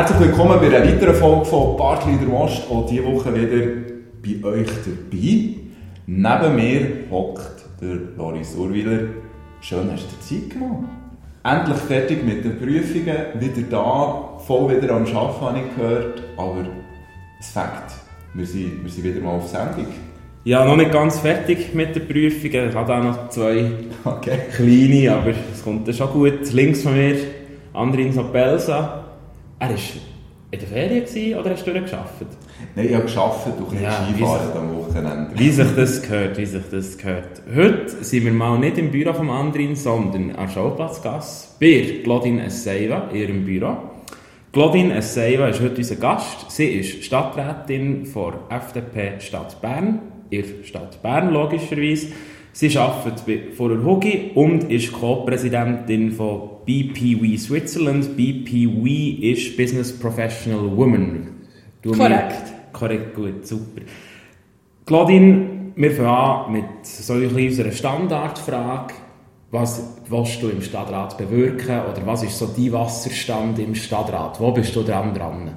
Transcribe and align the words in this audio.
Herzlich 0.00 0.20
willkommen 0.20 0.58
bei 0.58 0.74
einer 0.74 0.82
weiteren 0.82 1.14
Folge 1.14 1.44
von 1.44 1.76
Bartli 1.76 2.16
der 2.16 2.26
Most. 2.26 2.62
Auch 2.70 2.86
diese 2.86 3.04
Woche 3.04 3.34
wieder 3.34 3.66
bei 4.22 4.48
euch 4.48 4.66
dabei. 4.86 5.56
Neben 6.06 6.56
mir 6.56 6.86
hockt 7.10 7.66
der 7.82 7.98
Loris 8.16 8.54
Urwiler. 8.56 9.00
Schön 9.60 9.90
hast 9.92 10.06
du 10.10 10.18
Zeit 10.26 10.48
genommen. 10.48 10.88
Endlich 11.44 11.76
fertig 11.76 12.24
mit 12.24 12.42
den 12.42 12.58
Prüfungen, 12.58 13.14
wieder 13.40 13.62
da, 13.68 14.38
voll 14.38 14.74
wieder 14.74 14.94
am 14.94 15.04
Arbeiten, 15.04 15.40
habe 15.42 15.58
ich 15.58 15.76
gehört. 15.76 16.22
Aber 16.38 16.64
es 17.38 17.50
Fakt, 17.50 17.92
wir 18.32 18.46
sind, 18.46 18.82
wir 18.82 18.90
sind 18.90 19.04
wieder 19.04 19.20
mal 19.20 19.32
auf 19.32 19.48
Sendung. 19.48 19.88
Ja, 20.44 20.64
noch 20.64 20.78
nicht 20.78 20.92
ganz 20.92 21.18
fertig 21.18 21.74
mit 21.74 21.94
den 21.94 22.08
Prüfungen. 22.08 22.70
Ich 22.70 22.74
habe 22.74 22.96
auch 22.96 23.04
noch 23.04 23.28
zwei 23.28 23.70
okay. 24.06 24.38
kleine, 24.56 25.12
aber 25.12 25.34
es 25.52 25.62
kommt 25.62 25.86
dann 25.86 25.94
schon 25.94 26.10
gut. 26.10 26.50
Links 26.54 26.84
von 26.84 26.94
mir, 26.94 27.16
Andrin 27.74 28.14
Sopelsa. 28.14 28.99
Er 29.60 29.68
war 29.68 29.76
in 30.52 30.58
der 30.58 30.68
Ferien 30.68 31.04
gewesen, 31.04 31.38
oder 31.38 31.50
hast 31.50 31.66
du 31.66 31.70
durchgearbeitet? 31.70 32.28
Nein, 32.74 32.86
ich 32.88 32.94
habe 32.94 33.04
gearbeitet 33.04 33.54
und 33.60 33.80
Ja, 33.80 34.08
Skifahren 34.08 34.56
am 34.56 34.74
Wochenende. 34.74 35.30
Wie 35.34 35.50
sich 35.50 35.76
das 35.76 36.02
gehört, 36.02 36.38
wie 36.38 36.46
sich 36.46 36.62
das 36.70 36.96
gehört. 36.96 37.42
Heute 37.54 37.88
sind 38.02 38.24
wir 38.24 38.32
mal 38.32 38.58
nicht 38.58 38.78
im 38.78 38.90
Büro 38.90 39.12
von 39.12 39.28
Andrin, 39.28 39.76
sondern 39.76 40.34
an 40.34 40.48
Schauplatzgasse 40.48 41.48
bei 41.60 42.00
Claudine 42.02 42.46
Esseiva 42.46 43.10
ihrem 43.12 43.44
Büro. 43.44 43.76
Claudine 44.50 44.96
Esseiva 44.96 45.48
ist 45.48 45.60
heute 45.60 45.76
unser 45.76 45.96
Gast. 45.96 46.50
Sie 46.50 46.64
ist 46.64 47.04
Stadträtin 47.04 48.10
der 48.12 48.56
FDP 48.56 49.20
Stadt 49.20 49.60
Bern, 49.60 50.00
in 50.30 50.64
Stadt 50.64 51.02
Bern 51.02 51.34
logischerweise. 51.34 52.08
Sie 52.52 52.76
arbeitet 52.76 53.24
bei- 53.26 53.52
vor 53.54 53.68
der 53.68 53.84
Hugi 53.84 54.32
und 54.34 54.64
ist 54.70 54.92
Co-Präsidentin 54.92 56.12
von 56.12 56.40
BPW 56.66 57.36
Switzerland. 57.36 58.16
BPW 58.16 59.10
ist 59.32 59.56
Business 59.56 59.96
Professional 59.98 60.76
Woman. 60.76 61.28
Du 61.82 61.92
Korrekt. 61.92 62.52
Korrekt, 62.72 63.14
gut, 63.14 63.46
super. 63.46 63.82
Claudine, 64.86 65.72
wir 65.76 65.92
fangen 65.92 66.08
an 66.08 66.52
mit 66.52 66.64
so 66.82 67.14
ein 67.14 67.28
unserer 67.28 67.70
Standardfrage. 67.72 68.94
Was 69.52 69.82
willst 70.08 70.42
du 70.42 70.48
im 70.48 70.62
Stadtrat 70.62 71.18
bewirken 71.18 71.80
oder 71.90 72.02
was 72.04 72.22
ist 72.22 72.38
so 72.38 72.46
dein 72.56 72.72
Wasserstand 72.72 73.58
im 73.58 73.74
Stadtrat? 73.74 74.38
Wo 74.40 74.52
bist 74.52 74.74
du 74.76 74.82
dran 74.82 75.12
dran? 75.14 75.56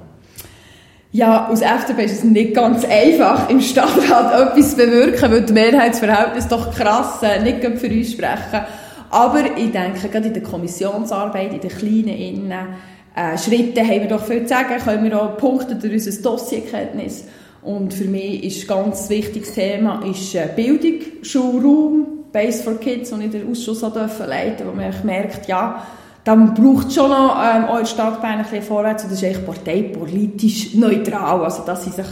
Ja, 1.14 1.46
aus 1.48 1.60
FDP 1.60 2.06
ist 2.06 2.12
es 2.12 2.24
nicht 2.24 2.54
ganz 2.54 2.84
einfach, 2.84 3.48
im 3.48 3.60
Stadtrat 3.60 4.48
etwas 4.48 4.70
zu 4.70 4.78
bewirken, 4.78 5.30
weil 5.30 5.42
die 5.42 5.52
Mehrheitsverhältnisse 5.52 6.48
doch 6.48 6.74
krass 6.74 7.22
äh, 7.22 7.40
nicht 7.40 7.62
für 7.78 7.86
uns 7.86 8.10
sprechen. 8.10 8.64
Aber 9.10 9.44
ich 9.56 9.70
denke, 9.70 10.08
gerade 10.08 10.26
in 10.26 10.34
der 10.34 10.42
Kommissionsarbeit, 10.42 11.52
in 11.52 11.60
den 11.60 11.70
kleinen 11.70 12.08
Innen, 12.08 12.66
äh, 13.14 13.38
Schritten 13.38 13.86
haben 13.86 14.00
wir 14.00 14.08
doch 14.08 14.24
viel 14.24 14.42
zu 14.42 14.48
sagen, 14.48 14.74
können 14.84 15.04
wir 15.04 15.22
auch 15.22 15.36
punkten 15.36 15.78
durch 15.78 15.92
unser 15.92 16.20
Dossierkenntnis. 16.20 17.26
Und 17.62 17.94
für 17.94 18.06
mich 18.06 18.42
ist 18.42 18.68
ein 18.68 18.76
ganz 18.76 19.08
wichtiges 19.08 19.54
Thema 19.54 20.04
ist 20.04 20.34
äh, 20.34 20.48
Bildung, 20.56 21.00
Schulraum, 21.22 22.24
Base 22.32 22.60
for 22.60 22.80
Kids, 22.80 23.12
und 23.12 23.22
ich 23.22 23.30
den 23.30 23.48
Ausschuss 23.48 23.82
leiten, 23.82 24.66
wo 24.66 24.72
man 24.72 24.92
merkt, 25.04 25.46
ja, 25.46 25.86
dann 26.24 26.54
braucht 26.54 26.92
schon 26.92 27.10
noch 27.10 27.36
ähm, 27.38 27.64
auch 27.66 27.78
in 27.78 28.00
ein 28.00 28.38
bisschen 28.42 28.62
vorwärts 28.62 29.04
und 29.04 29.12
das 29.12 29.22
ist 29.22 29.24
eigentlich 29.24 29.46
parteipolitisch 29.46 30.74
neutral, 30.74 31.44
also 31.44 31.62
da 31.64 31.76
sind 31.76 31.94
sich 31.94 32.06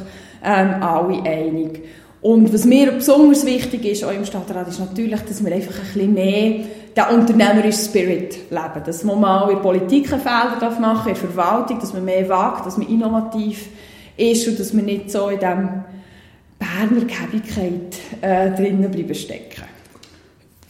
ähm, 0.44 0.82
alle 0.82 1.22
einig. 1.22 1.82
Und 2.20 2.52
was 2.52 2.64
mir 2.64 2.92
besonders 2.92 3.44
wichtig 3.44 3.84
ist, 3.84 4.05
auch 4.05 4.12
im 4.12 4.24
Stadtrat, 4.24 4.68
ist 4.68 4.78
natürlich, 4.78 5.20
dass 5.22 5.44
wir 5.44 5.52
einfach 5.52 5.74
ein 5.74 5.92
bisschen 5.92 6.14
mehr 6.14 6.64
den 6.96 7.18
unternehmerischen 7.18 7.84
Spirit 7.84 8.50
leben. 8.50 8.84
Dass 8.86 9.02
man 9.02 9.20
mal 9.20 9.48
in 9.48 9.56
der 9.56 9.62
Politik 9.62 10.06
Fehler 10.08 10.56
darf 10.60 10.78
machen 10.78 11.08
in 11.08 11.16
Verwaltung, 11.16 11.80
dass 11.80 11.92
man 11.92 12.05
mehr 12.05 12.28
wagt, 12.28 12.64
dass 12.64 12.78
man 12.78 12.86
innovativ 12.86 13.70
ist 14.17 14.46
und 14.46 14.61
dass 14.61 14.73
man 14.73 14.84
nicht 14.84 15.11
so 15.11 15.30
in 15.30 15.40
diesem 15.40 15.84
Berner 16.61 17.06
Käbigkeit 17.06 17.96
äh, 18.20 18.50
drinnen 18.52 18.89
bleiben 18.89 19.14
stecken. 19.17 19.62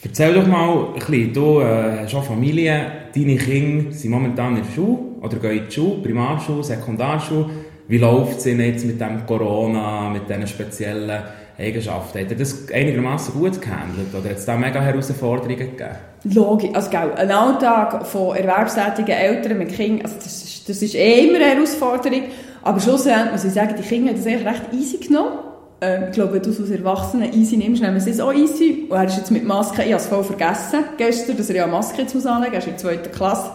Erzähl 0.04 0.34
doch 0.34 0.48
mal 0.48 0.86
ein 0.86 0.94
bisschen, 0.94 1.32
du 1.32 1.60
äh, 1.60 2.00
hast 2.02 2.14
auch 2.16 2.24
Familie, 2.24 2.86
deine 3.14 3.36
Kinder 3.36 3.92
sind 3.92 4.10
momentan 4.10 4.56
in 4.56 4.64
der 4.64 4.70
Schule 4.72 4.98
oder 5.20 5.36
gehen 5.36 5.58
in 5.58 5.66
die 5.68 5.72
Schule, 5.72 6.02
Primarschule, 6.02 6.64
Sekundarschule. 6.64 7.46
Wie 7.86 7.98
läuft 7.98 8.38
es 8.38 8.46
ihnen 8.46 8.66
jetzt 8.66 8.84
mit 8.84 9.00
dem 9.00 9.24
Corona, 9.26 10.10
mit 10.10 10.28
diesen 10.28 10.48
speziellen 10.48 11.22
Eigenschaften? 11.56 12.18
Hat 12.18 12.30
er 12.30 12.36
das 12.36 12.72
einigermaßen 12.72 13.34
gut 13.34 13.60
gehandelt 13.60 14.12
oder 14.12 14.30
hat 14.30 14.38
es 14.38 14.44
da 14.44 14.56
mega 14.56 14.80
Herausforderungen 14.80 15.56
gegeben? 15.56 15.96
Logisch, 16.24 16.70
also 16.72 16.91
gell, 16.91 17.12
ein 17.14 17.30
Alltag 17.30 18.04
von 18.04 18.34
erwerbstätigen 18.36 19.14
Eltern 19.14 19.58
mit 19.58 19.68
Kindern, 19.68 20.06
also 20.06 20.16
das 20.16 20.42
ist, 20.42 20.68
das 20.68 20.82
ist 20.82 20.96
eh 20.96 21.28
immer 21.28 21.36
eine 21.36 21.54
Herausforderung, 21.54 22.22
aber 22.62 22.80
schlussendlich 22.80 23.32
muss 23.32 23.44
ich 23.44 23.52
sagen, 23.52 23.74
die 23.78 23.82
Kinder 23.82 24.10
haben 24.10 24.16
das 24.16 24.26
eigentlich 24.26 24.46
recht 24.46 24.72
easy 24.72 24.96
genommen. 24.98 25.51
Ähm, 25.82 26.04
ich 26.04 26.12
glaube, 26.12 26.34
wenn 26.34 26.43
du 26.43 26.50
es 26.50 26.60
als 26.60 26.70
Erwachsenen 26.70 27.32
easy 27.32 27.56
nimmst, 27.56 27.82
nehmen 27.82 27.98
sie 27.98 28.10
es 28.10 28.20
auch 28.20 28.32
easy. 28.32 28.87
Und 28.88 28.97
er 28.97 29.04
ist 29.04 29.16
jetzt 29.16 29.32
mit 29.32 29.44
Maske, 29.44 29.82
ich 29.82 29.93
habe 29.93 30.00
es 30.00 30.06
voll 30.06 30.22
vergessen 30.22 30.84
gestern, 30.97 31.37
dass 31.37 31.50
er 31.50 31.56
ja 31.56 31.66
Maske 31.66 32.03
jetzt 32.03 32.15
muss 32.15 32.25
anlegen 32.25 32.54
muss, 32.54 32.66
er 32.66 32.72
ist 32.72 32.82
in 32.82 32.88
der 32.88 32.97
zweiten 32.97 33.12
Klasse. 33.12 33.50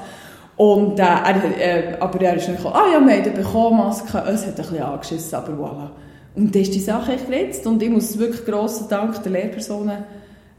Und, 0.58 1.00
äh, 1.00 1.04
er, 1.04 1.94
äh, 1.94 1.98
aber 2.00 2.22
er 2.22 2.36
ist 2.36 2.48
dann 2.48 2.58
gekommen, 2.58 2.76
ah 2.76 2.92
ja, 2.92 3.00
wir 3.00 3.16
haben 3.16 3.34
bekommen 3.34 3.78
Maske, 3.78 4.18
es 4.28 4.46
hat 4.46 4.50
ein 4.50 4.56
bisschen 4.56 4.82
angeschissen, 4.82 5.36
aber 5.36 5.54
voilà. 5.54 5.90
Und 6.36 6.54
dann 6.54 6.62
ist 6.62 6.76
die 6.76 6.82
Sache 6.82 7.14
echt 7.14 7.30
geritzt 7.30 7.66
und 7.66 7.82
ich 7.82 7.90
muss 7.90 8.18
wirklich 8.20 8.46
grossen 8.46 8.90
Dank 8.90 9.24
der 9.24 9.32
Lehrpersonen 9.32 10.04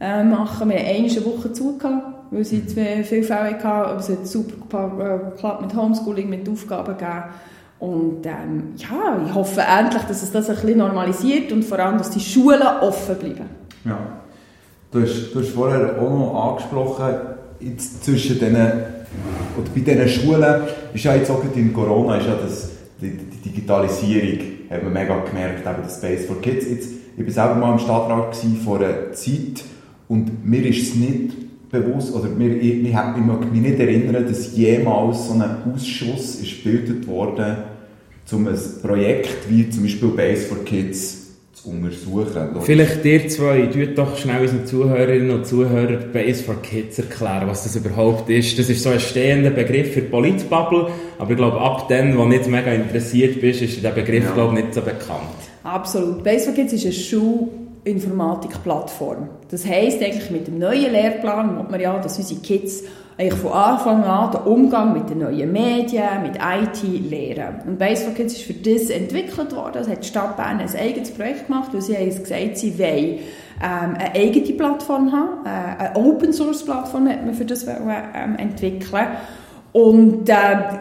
äh, 0.01 0.25
machen. 0.25 0.71
Wir 0.71 0.79
haben 0.79 1.05
eine 1.05 1.25
Woche 1.27 1.53
zu 1.53 1.77
gehabt, 1.77 2.31
weil 2.31 2.45
sie 2.45 2.67
zwei 2.67 3.05
viele 3.05 3.23
Fälle 3.25 3.63
hatten, 3.63 3.67
aber 3.67 3.99
es 3.99 4.09
hat 4.09 4.27
super 4.27 4.91
äh, 4.99 5.31
geklappt 5.31 5.61
mit 5.61 5.77
Homeschooling, 5.77 6.31
mit 6.31 6.49
Aufgaben 6.49 6.97
gegeben. 6.97 7.25
Und 7.81 8.27
ähm, 8.27 8.75
ja, 8.77 9.21
ich 9.25 9.35
hoffe 9.35 9.61
endlich, 9.61 10.03
dass 10.03 10.23
es 10.23 10.33
das 10.33 10.49
ein 10.51 10.57
bisschen 10.57 10.79
normalisiert 10.79 11.53
und 11.53 11.65
vor 11.65 11.79
allem, 11.79 11.99
dass 11.99 12.11
die 12.11 12.21
Schulen 12.21 12.61
offen 12.81 13.17
bleiben. 13.17 13.49
Ja. 13.85 13.99
Du 14.91 15.03
hast, 15.03 15.33
du 15.33 15.41
hast 15.41 15.51
vorher 15.51 16.01
auch 16.01 16.11
noch 16.11 16.51
angesprochen, 16.51 17.15
jetzt 17.61 18.05
zwischen 18.05 18.39
den, 18.41 18.57
oder 18.57 19.69
bei 19.75 19.81
diesen 19.81 20.09
Schulen, 20.09 20.63
ist 20.93 21.05
ja 21.05 21.15
jetzt 21.15 21.31
auch 21.31 21.43
in 21.55 21.73
Corona, 21.73 22.17
ist 22.17 22.27
ja 22.27 22.35
das, 22.35 22.71
die, 23.01 23.11
die 23.11 23.51
Digitalisierung, 23.51 24.39
hat 24.71 24.83
man 24.83 24.93
mega 24.93 25.19
gemerkt, 25.21 25.67
eben 25.67 25.83
das 25.83 25.99
Space 25.99 26.27
for 26.27 26.41
Kids. 26.41 26.69
Jetzt, 26.69 26.91
ich 27.17 27.25
war 27.25 27.33
selber 27.33 27.55
mal 27.55 27.73
im 27.73 27.79
Stadtrat 27.79 28.37
vor 28.65 28.79
einer 28.79 29.13
Zeit 29.13 29.63
und 30.09 30.45
mir 30.45 30.65
ist 30.67 30.89
es 30.89 30.95
nicht 30.95 31.71
bewusst, 31.71 32.15
oder 32.15 32.29
mir, 32.29 32.57
ich, 32.57 32.83
ich, 32.83 32.89
ich 32.89 32.95
mag 32.95 33.53
mich 33.53 33.61
nicht 33.61 33.79
erinnern, 33.79 34.27
dass 34.27 34.57
jemals 34.57 35.29
so 35.29 35.35
ein 35.35 35.45
Ausschuss 35.75 36.37
ist 36.37 36.65
gebildet 36.65 37.07
wurde, 37.07 37.57
um 38.37 38.47
ein 38.49 38.59
Projekt 38.83 39.49
wie 39.49 39.71
zum 39.71 39.85
Beispiel 39.85 40.09
Base 40.09 40.43
for 40.47 40.65
Kids 40.65 41.27
zu 41.55 41.71
untersuchen. 41.71 42.49
Vielleicht 42.63 43.05
ihr 43.05 43.29
zwei, 43.29 43.63
tut 43.67 43.97
doch 43.99 44.17
schnell 44.17 44.41
unseren 44.43 44.65
Zuhörerinnen 44.67 45.31
und 45.31 45.47
Zuhörern 45.47 46.13
Base 46.13 46.43
for 46.45 46.61
Kids 46.63 46.99
erklären, 46.99 47.49
was 47.49 47.65
das 47.65 47.75
überhaupt 47.77 48.29
ist. 48.31 48.59
Das 48.59 48.69
ist 48.71 48.83
so 48.83 48.91
ein 48.91 49.01
stehender 49.01 49.51
Begriff 49.51 49.93
für 49.95 50.03
die 50.03 50.09
Politbubble, 50.09 50.89
aber 51.19 51.31
ich 51.31 51.37
glaube, 51.37 51.61
ab 51.61 51.89
dann, 51.89 52.17
wo 52.17 52.23
du 52.23 52.29
nicht 52.29 52.47
mega 52.49 52.71
interessiert 52.73 53.41
bist, 53.41 53.63
ist 53.63 53.83
der 53.83 53.91
Begriff, 53.91 54.25
Ja. 54.25 54.33
glaube 54.35 54.57
ich, 54.59 54.65
nicht 54.65 54.75
so 54.75 54.83
bekannt. 54.83 55.23
Absolut. 55.65 56.23
Base 56.23 56.45
for 56.47 56.55
Kids 56.55 56.73
ist 56.75 56.85
eine 56.85 56.93
Schulinformatikplattform. 56.93 59.29
Das 59.51 59.65
heisst 59.67 60.03
eigentlich 60.03 60.31
mit 60.31 60.47
dem 60.47 60.59
neuen 60.59 60.93
Lehrplan, 60.93 61.57
will 61.57 61.65
man 61.71 61.81
ja, 61.81 61.99
dass 61.99 62.19
unsere 62.19 62.41
Kids 62.41 62.83
eigentlich 63.19 63.41
von 63.41 63.53
Anfang 63.53 64.05
an 64.05 64.31
den 64.31 64.41
Umgang 64.43 64.93
mit 64.93 65.11
den 65.11 65.19
neuen 65.19 65.51
Medien, 65.51 66.23
mit 66.23 66.37
IT 66.37 67.11
lernen. 67.11 67.63
Und 67.67 67.79
Base 67.79 68.05
for 68.05 68.15
Kids 68.15 68.35
ist 68.35 68.43
für 68.43 68.53
das 68.53 68.91
entwickelt 68.91 69.55
worden. 69.57 69.73
Das 69.75 69.89
hat 69.89 70.05
die 70.05 70.09
Stadt 70.09 70.37
Bern 70.37 70.61
ein 70.61 70.77
eigenes 70.77 71.11
Projekt 71.11 71.49
gemacht, 71.49 71.71
weil 71.73 71.83
sie 71.83 71.97
haben 71.97 72.07
gesagt, 72.07 72.59
sie 72.59 72.79
wollen 72.79 73.19
ähm, 73.61 73.97
eine 73.99 74.13
eigene 74.15 74.53
Plattform 74.53 75.11
haben. 75.11 75.45
Äh, 75.45 75.83
eine 75.83 75.97
Open-Source-Plattform 75.97 77.09
hat 77.09 77.25
man 77.25 77.35
für 77.35 77.45
das 77.45 77.67
ähm, 77.67 78.37
entwickeln. 78.39 79.09
Und 79.79 80.29
äh, 80.29 80.35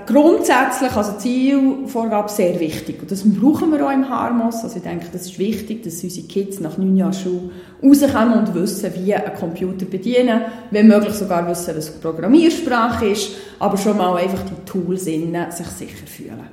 grundsätzlich, 0.07 0.91
also 0.95 1.19
Zielvorgabe 1.19 2.29
sehr 2.29 2.59
wichtig. 2.59 2.99
Und 2.99 3.11
das 3.11 3.21
brauchen 3.23 3.71
wir 3.71 3.85
auch 3.85 3.91
im 3.91 4.09
Harmos. 4.09 4.63
Also 4.63 4.77
ich 4.77 4.81
denke, 4.81 5.05
das 5.13 5.27
ist 5.27 5.38
wichtig, 5.38 5.83
dass 5.83 6.03
unsere 6.03 6.25
Kids 6.25 6.59
nach 6.61 6.79
neun 6.79 6.97
Jahren 6.97 7.13
Schule 7.13 7.51
rauskommen 7.83 8.39
und 8.39 8.55
wissen, 8.55 8.91
wie 8.95 9.13
ein 9.13 9.35
Computer 9.35 9.85
bedienen. 9.85 10.41
Wenn 10.71 10.88
möglich 10.88 11.13
sogar 11.13 11.47
wissen, 11.47 11.75
was 11.77 11.91
eine 11.91 11.99
Programmiersprache 11.99 13.05
ist. 13.09 13.33
Aber 13.59 13.77
schon 13.77 13.97
mal 13.97 14.15
einfach 14.17 14.41
die 14.41 14.65
Tools 14.65 15.05
innen 15.05 15.51
sich 15.51 15.67
sicher 15.67 16.07
fühlen. 16.07 16.47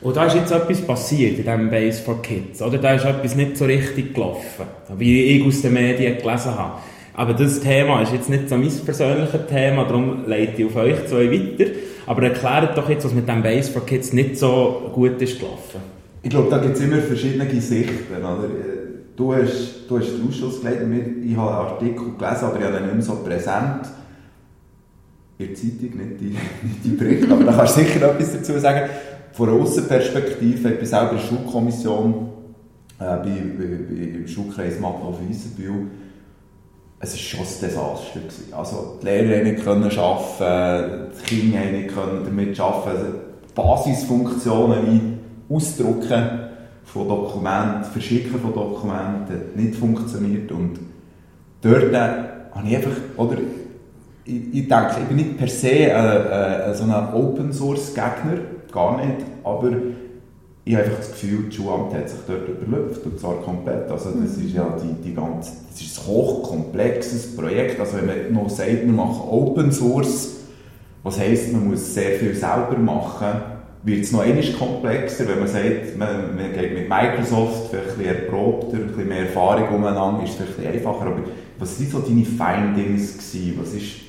Und 0.00 0.16
da 0.16 0.24
ist 0.24 0.34
jetzt 0.34 0.50
etwas 0.50 0.80
passiert 0.80 1.38
in 1.38 1.44
diesem 1.44 1.70
Base 1.70 2.02
for 2.02 2.20
Kids, 2.20 2.62
oder? 2.62 2.78
Da 2.78 2.94
ist 2.94 3.04
etwas 3.04 3.36
nicht 3.36 3.56
so 3.56 3.64
richtig 3.64 4.12
gelaufen, 4.12 4.66
wie 4.98 5.22
ich 5.22 5.46
aus 5.46 5.62
den 5.62 5.74
Medien 5.74 6.18
gelesen 6.18 6.58
habe. 6.58 6.80
Aber 7.14 7.32
das 7.32 7.60
Thema 7.60 8.02
ist 8.02 8.12
jetzt 8.12 8.28
nicht 8.28 8.48
so 8.48 8.56
mein 8.56 8.70
persönliches 8.70 9.46
Thema, 9.48 9.84
darum 9.84 10.26
leite 10.26 10.62
ich 10.62 10.66
auf 10.66 10.76
euch 10.76 11.06
zwei 11.06 11.30
weiter. 11.30 11.70
Aber 12.06 12.22
erklärt 12.24 12.76
doch 12.76 12.88
jetzt, 12.88 13.04
was 13.04 13.14
mit 13.14 13.28
dem 13.28 13.42
Base 13.42 13.70
for 13.70 13.86
Kids 13.86 14.12
nicht 14.12 14.36
so 14.36 14.90
gut 14.92 15.22
ist 15.22 15.38
gelaufen. 15.38 15.80
Ich 16.22 16.30
glaube, 16.30 16.50
da 16.50 16.58
gibt 16.58 16.76
es 16.76 16.82
immer 16.82 16.98
verschiedene 16.98 17.48
Sichten. 17.60 18.16
Oder? 18.16 18.48
Du, 19.16 19.32
hast, 19.32 19.88
du 19.88 19.98
hast 19.98 20.08
den 20.08 20.28
Ausschuss 20.28 20.60
geleitet, 20.60 20.88
ich 21.24 21.36
habe 21.36 21.50
einen 21.50 21.68
Artikel 21.68 22.04
gelesen, 22.18 22.44
aber 22.44 22.58
ich 22.58 22.64
habe 22.64 22.76
ihn 22.78 22.82
nicht 22.82 22.94
mehr 22.94 23.02
so 23.02 23.14
präsent. 23.16 23.86
In 25.38 25.46
der 25.46 25.54
Zeitung, 25.54 25.98
nicht 25.98 26.20
die, 26.20 26.36
die 26.84 26.96
Berichte, 26.96 27.32
aber 27.32 27.44
da 27.44 27.52
kannst 27.52 27.76
du 27.76 27.80
sicher 27.82 28.10
etwas 28.10 28.32
dazu 28.32 28.58
sagen. 28.58 28.90
von 29.34 29.48
einer 29.48 29.60
Aussenperspektive, 29.60 30.70
ich 30.70 30.78
bin 30.78 30.86
selber 30.86 31.12
in 31.12 31.16
der 31.16 31.24
Schulkommission, 31.24 32.28
äh, 33.00 33.04
bei, 33.04 33.24
bei, 33.24 33.64
bei, 33.88 34.18
im 34.18 34.28
Schulkreis 34.28 34.78
Magdorf-Weissenbühl, 34.78 35.88
es 37.00 37.12
war 37.12 37.18
schon 37.18 37.40
ein 37.40 37.60
Desaster. 37.60 38.56
Also 38.56 38.98
die 39.00 39.06
Lehrer 39.06 39.42
nicht 39.42 39.64
können 39.64 39.90
arbeiten, 39.98 41.12
die 41.18 41.22
Kinder 41.22 41.64
nicht 41.70 41.94
können 41.94 42.24
damit 42.24 42.58
arbeiten. 42.58 42.96
Also 42.96 43.12
Basisfunktionen 43.54 45.18
wie 45.48 45.54
Ausdrucken 45.54 46.44
von 46.84 47.08
Dokumenten, 47.08 47.84
Verschicken 47.84 48.40
von 48.40 48.52
Dokumenten 48.52 49.54
nicht 49.54 49.76
funktioniert 49.76 50.50
und 50.52 50.78
dort 51.62 51.92
äh, 51.92 51.98
habe 52.52 52.68
ich 52.68 52.76
einfach, 52.76 52.96
oder 53.16 53.38
ich, 54.24 54.54
ich 54.54 54.68
denke, 54.68 54.96
ich 55.00 55.08
bin 55.08 55.16
nicht 55.16 55.36
per 55.36 55.48
se 55.48 55.68
äh, 55.68 56.70
äh, 56.70 56.74
so 56.74 56.84
ein 56.84 57.14
Open 57.14 57.52
Source 57.52 57.94
Gegner, 57.94 58.40
gar 58.72 58.96
nicht, 58.96 59.26
aber 59.42 59.72
ich 60.66 60.74
habe 60.74 60.84
einfach 60.84 60.98
das 60.98 61.10
Gefühl, 61.10 61.44
das 61.46 61.54
Schulamt 61.54 61.92
hat 61.92 62.08
sich 62.08 62.20
dort 62.26 62.48
überlüpft, 62.48 63.04
und 63.04 63.20
zwar 63.20 63.42
komplett. 63.42 63.90
Also 63.90 64.10
das 64.10 64.36
ist 64.36 64.54
ja 64.54 64.76
die, 64.82 65.08
die 65.08 65.14
ganze, 65.14 65.52
das 65.70 65.80
ist 65.80 65.98
ein 65.98 66.06
hochkomplexes 66.06 67.36
Projekt. 67.36 67.78
Also 67.78 67.98
wenn 67.98 68.06
man 68.06 68.32
noch 68.32 68.48
sagt, 68.48 68.82
wir 68.82 68.92
machen 68.92 69.28
Open 69.28 69.70
Source, 69.70 70.36
was 71.02 71.18
heisst, 71.18 71.52
man 71.52 71.68
muss 71.68 71.92
sehr 71.92 72.18
viel 72.18 72.34
selber 72.34 72.78
machen, 72.78 73.42
wird 73.82 74.04
es 74.04 74.12
noch 74.12 74.20
einmal 74.20 74.42
komplexer, 74.58 75.28
wenn 75.28 75.40
man 75.40 75.48
sagt, 75.48 75.98
man, 75.98 76.34
man 76.34 76.52
geht 76.54 76.72
mit 76.72 76.88
Microsoft 76.88 77.68
vielleicht 77.68 77.90
ein 77.90 77.98
bisschen 77.98 78.14
erprobter, 78.14 78.76
ein 78.78 78.86
bisschen 78.86 79.08
mehr 79.08 79.18
Erfahrung 79.18 79.68
umeinander, 79.74 80.24
ist 80.24 80.40
es 80.40 80.46
vielleicht 80.56 80.76
einfacher. 80.76 81.06
Aber 81.06 81.20
was 81.58 81.78
waren 81.78 81.90
so 81.90 81.98
deine 81.98 82.24
Findings 82.24 83.18
gewesen? 83.18 83.58
Was 83.60 83.74
ist 83.74 84.03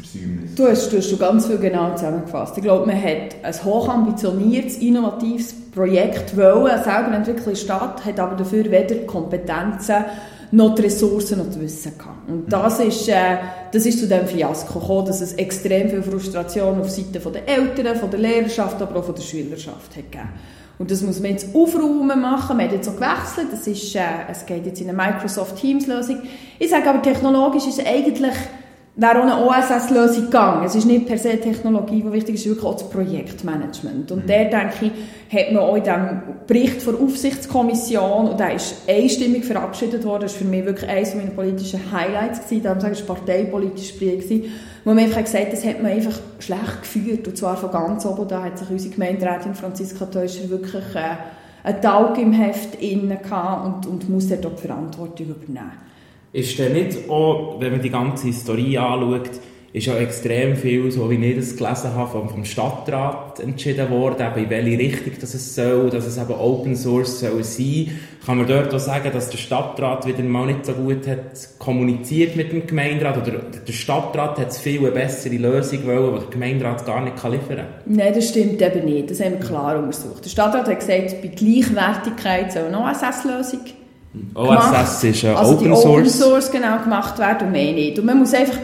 Versäumnis. 0.00 0.54
Du 0.54 0.66
hast, 0.66 0.92
du 0.92 0.96
hast 0.96 1.18
ganz 1.18 1.46
viel 1.46 1.58
genau 1.58 1.94
zusammengefasst. 1.94 2.56
Ich 2.56 2.62
glaube, 2.62 2.86
man 2.86 3.00
hat 3.00 3.36
ein 3.42 3.64
hochambitioniertes, 3.64 4.78
innovatives 4.78 5.54
Projekt 5.72 6.36
wollen, 6.36 6.82
selber 6.82 7.12
entwickeln 7.12 7.56
Stadt, 7.56 8.04
hat 8.04 8.18
aber 8.18 8.36
dafür 8.36 8.64
weder 8.64 8.94
die 8.94 9.06
Kompetenzen 9.06 10.04
noch 10.52 10.74
die 10.74 10.82
Ressourcen 10.82 11.38
noch 11.38 11.46
das 11.46 11.60
Wissen 11.60 11.96
gehabt. 11.96 12.28
Und 12.28 12.46
mhm. 12.46 12.48
das 12.48 12.80
ist, 12.80 13.08
äh, 13.08 13.36
das 13.72 13.86
ist 13.86 14.00
zu 14.00 14.08
dem 14.08 14.26
Fiasko 14.26 14.80
gekommen, 14.80 15.06
dass 15.06 15.20
es 15.20 15.34
extrem 15.34 15.88
viel 15.88 16.02
Frustration 16.02 16.80
auf 16.80 16.90
Seite 16.90 17.20
der 17.20 17.48
Eltern, 17.48 17.96
von 17.96 18.10
der 18.10 18.18
Lehrerschaft, 18.18 18.82
aber 18.82 18.98
auch 18.98 19.04
von 19.04 19.14
der 19.14 19.22
Schülerschaft 19.22 19.96
hat 19.96 20.10
gegeben. 20.10 20.28
Und 20.78 20.90
das 20.90 21.02
muss 21.02 21.20
man 21.20 21.32
jetzt 21.32 21.54
aufräumen 21.54 22.20
machen. 22.20 22.56
Wir 22.56 22.64
haben 22.64 22.74
jetzt 22.74 22.88
auch 22.88 22.96
gewechselt. 22.96 23.48
Das 23.52 23.66
ist, 23.66 23.94
äh, 23.94 24.00
es 24.30 24.46
geht 24.46 24.64
jetzt 24.64 24.80
in 24.80 24.88
eine 24.88 24.96
Microsoft 24.96 25.56
Teams 25.56 25.86
Lösung. 25.86 26.20
Ich 26.58 26.70
sage 26.70 26.88
aber, 26.88 27.02
technologisch 27.02 27.66
ist 27.66 27.86
eigentlich 27.86 28.34
wäre 28.96 29.18
auch 29.18 29.22
eine 29.22 29.46
OSS-Lösung 29.46 30.24
gegangen. 30.24 30.64
Es 30.64 30.74
ist 30.74 30.84
nicht 30.84 31.06
per 31.06 31.16
se 31.16 31.40
Technologie, 31.40 32.02
die 32.02 32.12
wichtig 32.12 32.34
ist, 32.34 32.46
wirklich 32.46 32.66
auch 32.66 32.74
das 32.74 32.90
Projektmanagement. 32.90 34.10
Und 34.10 34.24
mhm. 34.24 34.26
der, 34.26 34.44
denke 34.46 34.86
ich, 34.86 35.38
hat 35.38 35.52
man 35.52 35.62
auch 35.62 35.76
in 35.76 35.84
diesem 35.84 36.22
Bericht 36.46 36.86
der 36.86 36.94
Aufsichtskommission, 36.94 38.28
und 38.28 38.40
der 38.40 38.54
ist 38.54 38.74
einstimmig 38.88 39.44
verabschiedet 39.44 40.04
worden, 40.04 40.22
das 40.22 40.32
war 40.34 40.38
für 40.40 40.44
mich 40.44 40.64
wirklich 40.64 40.90
eines 40.90 41.14
meiner 41.14 41.30
politischen 41.30 41.80
Highlights 41.92 42.44
gewesen, 42.44 42.62
darum 42.64 42.80
sage 42.80 42.94
ich, 42.94 43.00
es 43.00 43.08
war 43.08 43.16
parteipolitisches 43.16 43.98
Bericht 43.98 44.28
gewesen, 44.28 44.52
wo 44.84 44.90
man 44.90 45.04
einfach 45.04 45.22
gesagt 45.22 45.46
hat, 45.46 45.52
das 45.52 45.64
hat 45.64 45.82
man 45.82 45.92
einfach 45.92 46.18
schlecht 46.40 46.82
geführt, 46.82 47.28
und 47.28 47.36
zwar 47.36 47.56
von 47.56 47.70
ganz 47.70 48.04
oben, 48.04 48.26
da 48.26 48.42
hat 48.42 48.58
sich 48.58 48.70
unsere 48.70 48.92
Gemeinderätin 48.92 49.54
Franziska 49.54 50.06
Teuscher 50.06 50.50
wirklich 50.50 50.84
äh, 50.94 51.16
einen 51.62 51.80
Tag 51.80 52.18
im 52.18 52.32
Heft 52.32 52.74
inne 52.82 53.20
und, 53.64 53.86
und 53.86 54.08
muss 54.08 54.28
dort 54.28 54.46
auch 54.46 54.56
die 54.56 54.66
Verantwortung 54.66 55.26
übernehmen 55.26 55.90
ist 56.32 56.58
dann 56.58 56.72
nicht 56.72 57.08
auch, 57.08 57.60
wenn 57.60 57.72
man 57.72 57.82
die 57.82 57.90
ganze 57.90 58.26
Historie 58.26 58.78
anschaut, 58.78 59.30
ist 59.72 59.86
ja 59.86 59.94
extrem 59.98 60.56
viel, 60.56 60.90
so 60.90 61.08
wie 61.10 61.24
ich 61.24 61.36
das 61.36 61.56
gelesen 61.56 61.94
habe, 61.94 62.10
vom, 62.10 62.28
vom 62.28 62.44
Stadtrat 62.44 63.38
entschieden 63.38 63.88
worden, 63.90 64.26
eben 64.26 64.44
in 64.44 64.50
welche 64.50 64.78
Richtung 64.78 65.12
das 65.20 65.32
es 65.34 65.54
soll, 65.54 65.90
dass 65.90 66.06
es 66.06 66.18
eben 66.18 66.32
Open 66.32 66.74
Source 66.74 67.20
soll 67.20 67.44
sein. 67.44 67.96
Kann 68.26 68.38
man 68.38 68.48
dort 68.48 68.74
auch 68.74 68.80
sagen, 68.80 69.10
dass 69.12 69.30
der 69.30 69.38
Stadtrat 69.38 70.06
wieder 70.06 70.24
mal 70.24 70.46
nicht 70.46 70.66
so 70.66 70.72
gut 70.72 71.06
hat 71.06 71.50
kommuniziert 71.60 72.34
mit 72.34 72.50
dem 72.50 72.66
Gemeinderat 72.66 73.16
oder 73.16 73.38
der 73.42 73.72
Stadtrat 73.72 74.40
hat 74.40 74.52
viel 74.54 74.80
eine 74.80 74.90
bessere 74.90 75.36
Lösung 75.36 75.86
wollen, 75.86 76.14
die 76.14 76.20
der 76.20 76.30
Gemeinderat 76.30 76.84
gar 76.84 77.04
nicht 77.04 77.16
kann 77.16 77.30
liefern 77.30 77.58
kann? 77.58 77.66
Nein, 77.86 78.12
das 78.12 78.28
stimmt 78.28 78.60
eben 78.60 78.84
nicht. 78.84 79.08
Das 79.08 79.20
haben 79.20 79.38
wir 79.38 79.46
klar 79.46 79.78
untersucht. 79.78 80.24
Der 80.24 80.30
Stadtrat 80.30 80.66
hat 80.66 80.80
gesagt, 80.80 81.22
bei 81.22 81.28
Gleichwertigkeit 81.28 82.52
soll 82.52 82.64
eine 82.64 82.80
OSS-Lösung 82.80 83.60
OSS 84.34 85.04
ist 85.04 85.22
ja 85.22 85.36
also 85.36 85.52
Open 85.52 85.76
Source. 85.76 85.86
Open 85.86 86.08
Source 86.08 86.50
genau 86.50 86.78
gemacht 86.82 87.18
werden 87.18 87.46
und 87.46 87.52
mehr 87.52 87.72
nicht. 87.72 87.98
Und 87.98 88.06
man 88.06 88.18
muss 88.18 88.34
einfach, 88.34 88.58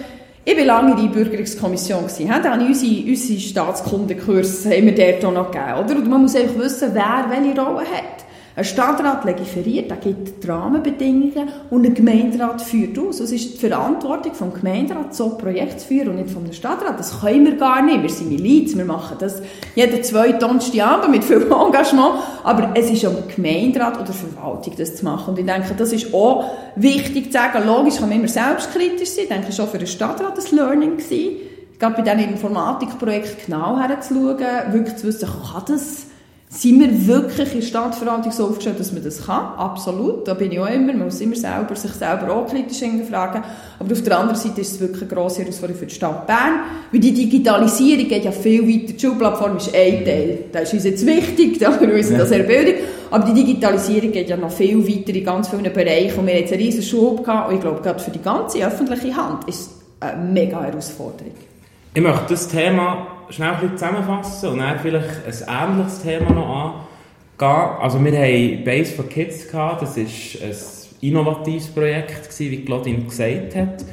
ich 0.45 0.57
war 0.57 0.65
lange 0.65 0.91
in 0.93 0.97
der 0.97 1.05
Einbürgerungskommission, 1.07 2.07
gewesen, 2.07 2.33
haben 2.33 2.67
unsere, 2.67 3.09
unsere 3.09 3.41
Staatskundenkurs 3.41 4.67
haben 4.67 4.87
wir 4.87 4.95
dort 4.95 5.35
noch 5.35 5.51
gegeben, 5.51 5.85
oder? 5.85 5.97
Und 5.97 6.09
man 6.09 6.23
muss 6.23 6.35
einfach 6.35 6.59
wissen, 6.59 6.91
wer 6.93 7.27
welche 7.29 7.61
Rolle 7.61 7.87
hat. 7.87 8.26
Ein 8.57 8.65
Stadtrat 8.65 9.23
legiferiert, 9.27 9.91
er 9.91 9.99
gibt 9.99 10.43
die 10.43 10.49
Rahmenbedingungen 10.49 11.51
und 11.69 11.85
ein 11.85 11.93
Gemeinderat 11.93 12.63
führt 12.63 12.99
aus. 12.99 13.21
Es 13.21 13.31
ist 13.31 13.53
die 13.53 13.69
Verantwortung 13.69 14.33
vom 14.33 14.55
Gemeinderat, 14.55 15.15
so 15.15 15.37
Projekt 15.37 15.81
zu 15.81 15.89
führen 15.89 16.09
und 16.09 16.17
nicht 16.17 16.31
vom 16.31 16.51
Stadtrat. 16.51 16.99
Das 16.99 17.21
können 17.21 17.45
wir 17.45 17.57
gar 17.57 17.83
nicht. 17.83 18.01
Wir 18.03 18.09
sind 18.09 18.31
Miliz, 18.31 18.75
wir 18.75 18.87
machen 18.87 19.19
das 19.19 19.43
jeden 19.75 20.03
zweiten 20.03 20.39
Donnerstagabend 20.39 21.11
mit 21.11 21.25
viel 21.25 21.43
Engagement. 21.43 22.15
Aber 22.45 22.71
es 22.75 22.91
ist 22.91 23.05
am 23.05 23.17
Gemeinderat 23.29 24.01
oder 24.01 24.15
Verwaltung, 24.15 24.73
das 24.79 24.97
zu 24.97 25.05
machen. 25.05 25.35
Und 25.35 25.39
ich 25.39 25.45
denke, 25.45 25.75
das 25.77 25.93
ist 25.93 26.15
auch 26.15 26.51
wichtig 26.77 27.27
zu 27.27 27.33
sagen. 27.33 27.67
Logisch 27.67 27.99
kann 27.99 28.09
man 28.09 28.21
immer 28.21 28.29
selbstkritisch 28.29 29.11
sein. 29.11 29.25
Ich 29.25 29.29
denke, 29.29 29.63
auch 29.63 29.69
für 29.69 29.77
den 29.77 29.87
Stadtrat 29.87 30.39
ein 30.39 30.57
Learning 30.57 30.97
gewesen. 30.97 31.37
Gerade 31.79 32.03
bei 32.03 32.11
diesem 32.11 32.31
Informatikprojekt 32.31 33.45
genau 33.45 33.79
herzuschauen, 33.79 34.73
wirklich 34.73 34.97
zu 34.97 35.09
wissen, 35.09 35.29
kann 35.29 35.63
das 35.69 36.07
sind 36.49 36.79
wir 36.79 37.07
wirklich 37.09 37.55
in 37.55 37.61
der 37.61 37.67
Stadtverwaltung 37.67 38.31
so 38.31 38.45
aufgestellt, 38.47 38.79
dass 38.79 38.93
man 38.93 39.03
das 39.03 39.27
kann? 39.27 39.59
Absolut, 39.59 40.29
da 40.29 40.35
bin 40.35 40.53
ich 40.53 40.61
auch 40.61 40.69
immer. 40.69 40.93
Man 40.93 41.07
muss 41.07 41.21
immer 41.21 41.35
selber, 41.35 41.75
sich 41.75 41.91
selber 41.91 42.33
auch 42.33 42.47
kritisch 42.47 42.79
hinterfragen. 42.79 43.43
Aber 43.81 43.93
auf 43.93 44.03
der 44.03 44.19
anderen 44.19 44.39
Seite 44.39 44.61
ist 44.61 44.75
es 44.75 44.81
wirklich 44.81 45.03
eine 45.03 45.11
grosse 45.11 45.43
Herausforderung 45.43 45.81
für 45.81 45.87
die 45.87 45.95
Stadt 45.95 46.27
Bern, 46.27 46.61
weil 46.93 47.01
die 47.01 47.13
Digitalisierung 47.13 48.07
geht 48.07 48.25
ja 48.25 48.31
viel 48.31 48.63
weiter. 48.63 48.93
Die 48.93 49.01
Schulplattform 49.01 49.57
ist 49.57 49.75
ein 49.75 50.05
Teil. 50.05 50.39
Das 50.53 50.63
ist 50.63 50.75
uns 50.75 50.85
jetzt 50.85 51.05
wichtig, 51.05 51.59
da 51.61 51.79
wir 51.81 51.93
wissen 51.93 52.17
das 52.17 52.31
Bildung. 52.31 52.75
Aber 53.11 53.25
die 53.25 53.35
Digitalisierung 53.35 54.13
geht 54.13 54.29
ja 54.29 54.37
noch 54.37 54.53
viel 54.53 54.87
weiter 54.87 55.15
in 55.15 55.25
ganz 55.25 55.49
vielen 55.49 55.73
Bereichen. 55.73 56.21
Und 56.21 56.27
wir 56.27 56.35
haben 56.35 56.41
jetzt 56.41 56.53
einen 56.53 56.63
riesen 56.63 56.83
Schub 56.83 57.25
gehabt. 57.25 57.49
Und 57.49 57.57
ich 57.57 57.61
glaube, 57.61 57.83
gerade 57.83 57.99
für 57.99 58.13
die 58.13 58.23
ganze 58.23 58.65
öffentliche 58.65 59.17
Hand 59.17 59.49
ist 59.49 59.61
es 59.61 59.71
eine 59.99 60.23
mega 60.23 60.63
Herausforderung. 60.63 61.35
Ich 61.93 62.03
möchte 62.03 62.25
das 62.29 62.47
Thema 62.47 63.16
schnell 63.31 63.51
ein 63.51 63.61
bisschen 63.61 63.79
zusammenfassen 63.79 64.51
und 64.51 64.59
dann 64.59 64.79
vielleicht 64.79 65.49
ein 65.49 65.71
ähnliches 65.71 66.03
Thema 66.03 66.31
noch 66.31 66.49
angehen. 66.49 67.81
Also 67.81 68.05
wir 68.05 68.13
haben 68.13 68.65
Base 68.65 68.93
for 68.93 69.09
Kids 69.09 69.49
gehabt, 69.51 69.83
das 69.83 69.97
war 69.97 70.05
ein 70.05 70.57
innovatives 71.01 71.69
Projekt, 71.69 72.39
wie 72.39 72.65
Claudine 72.65 73.05
gesagt 73.05 73.55
hat. 73.57 73.85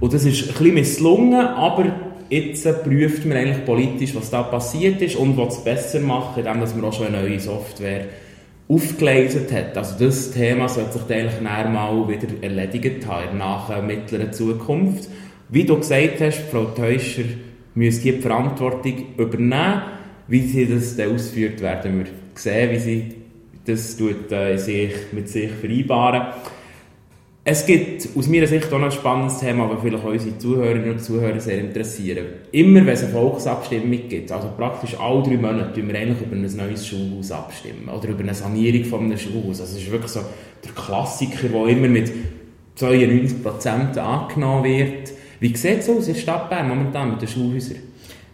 Und 0.00 0.12
das 0.12 0.24
ist 0.24 0.42
ein 0.42 0.54
bisschen 0.54 0.74
misslungen, 0.74 1.46
aber 1.46 1.86
jetzt 2.28 2.64
prüft 2.82 3.24
man 3.24 3.36
eigentlich 3.36 3.64
politisch, 3.64 4.14
was 4.14 4.30
da 4.30 4.42
passiert 4.42 5.00
ist 5.02 5.16
und 5.16 5.36
was 5.36 5.58
es 5.58 5.64
besser 5.64 6.00
macht, 6.00 6.38
indem 6.38 6.58
man 6.60 6.84
auch 6.84 6.92
schon 6.92 7.06
eine 7.06 7.22
neue 7.22 7.38
Software 7.40 8.06
aufgeleistet 8.68 9.52
hat. 9.52 9.76
Also 9.76 10.04
das 10.04 10.30
Thema 10.30 10.68
sollte 10.68 10.98
sich 10.98 11.02
eigentlich 11.10 11.40
mal 11.40 12.08
wieder 12.08 12.28
erledigt 12.40 13.06
haben 13.06 13.38
nahen 13.38 13.86
mittleren 13.86 14.32
Zukunft. 14.32 15.08
Wie 15.50 15.64
du 15.64 15.76
gesagt 15.76 16.20
hast, 16.20 16.38
Frau 16.50 16.64
Teuscher, 16.64 17.24
müssen 17.74 18.02
die 18.02 18.12
Verantwortung 18.12 18.94
übernehmen. 19.16 19.82
Wie 20.28 20.40
sie 20.40 20.66
das 20.66 20.96
dann 20.96 21.14
ausführt, 21.14 21.60
werden 21.60 21.98
wir 21.98 22.06
sehen, 22.34 22.70
wie 22.70 22.78
sie 22.78 23.14
das 23.64 23.96
tut, 23.96 24.30
äh, 24.32 24.56
sich, 24.56 24.92
mit 25.12 25.28
sich 25.28 25.50
vereinbaren. 25.50 26.32
Es 27.44 27.66
gibt 27.66 28.08
aus 28.16 28.28
meiner 28.28 28.46
Sicht 28.46 28.72
auch 28.72 28.78
noch 28.78 28.84
ein 28.84 28.92
spannendes 28.92 29.40
Thema, 29.40 29.68
das 29.68 29.82
vielleicht 29.82 30.04
unsere 30.04 30.38
Zuhörerinnen 30.38 30.92
und 30.92 31.02
Zuhörer 31.02 31.40
sehr 31.40 31.58
interessieren. 31.58 32.24
Immer 32.52 32.86
wenn 32.86 32.94
es 32.94 33.02
eine 33.02 33.12
Volksabstimmung 33.12 34.08
gibt, 34.08 34.30
also 34.30 34.48
praktisch 34.56 34.94
alle 35.00 35.24
drei 35.24 35.36
Monate, 35.36 35.72
tun 35.72 35.88
wir 35.88 35.98
eigentlich 35.98 36.20
über 36.20 36.36
ein 36.36 36.42
neues 36.42 36.86
Schulhaus 36.86 37.32
abstimmen 37.32 37.88
oder 37.88 38.10
über 38.10 38.20
eine 38.20 38.34
Sanierung 38.34 38.84
von 38.84 39.00
einem 39.00 39.18
Schulhaus. 39.18 39.60
Also 39.60 39.76
es 39.76 39.82
ist 39.82 39.90
wirklich 39.90 40.12
so 40.12 40.20
der 40.64 40.70
Klassiker, 40.70 41.48
der 41.48 41.66
immer 41.66 41.88
mit 41.88 42.12
92% 42.78 43.98
angenommen 43.98 44.64
wird. 44.64 45.12
Wie 45.42 45.56
sieht 45.56 45.80
es 45.80 45.90
aus 45.90 46.06
in 46.06 46.14
der 46.14 46.20
Stadt 46.20 46.50
Bern 46.50 46.68
momentan 46.68 47.10
mit 47.10 47.20
den 47.20 47.26
Schulhäusern? 47.26 47.78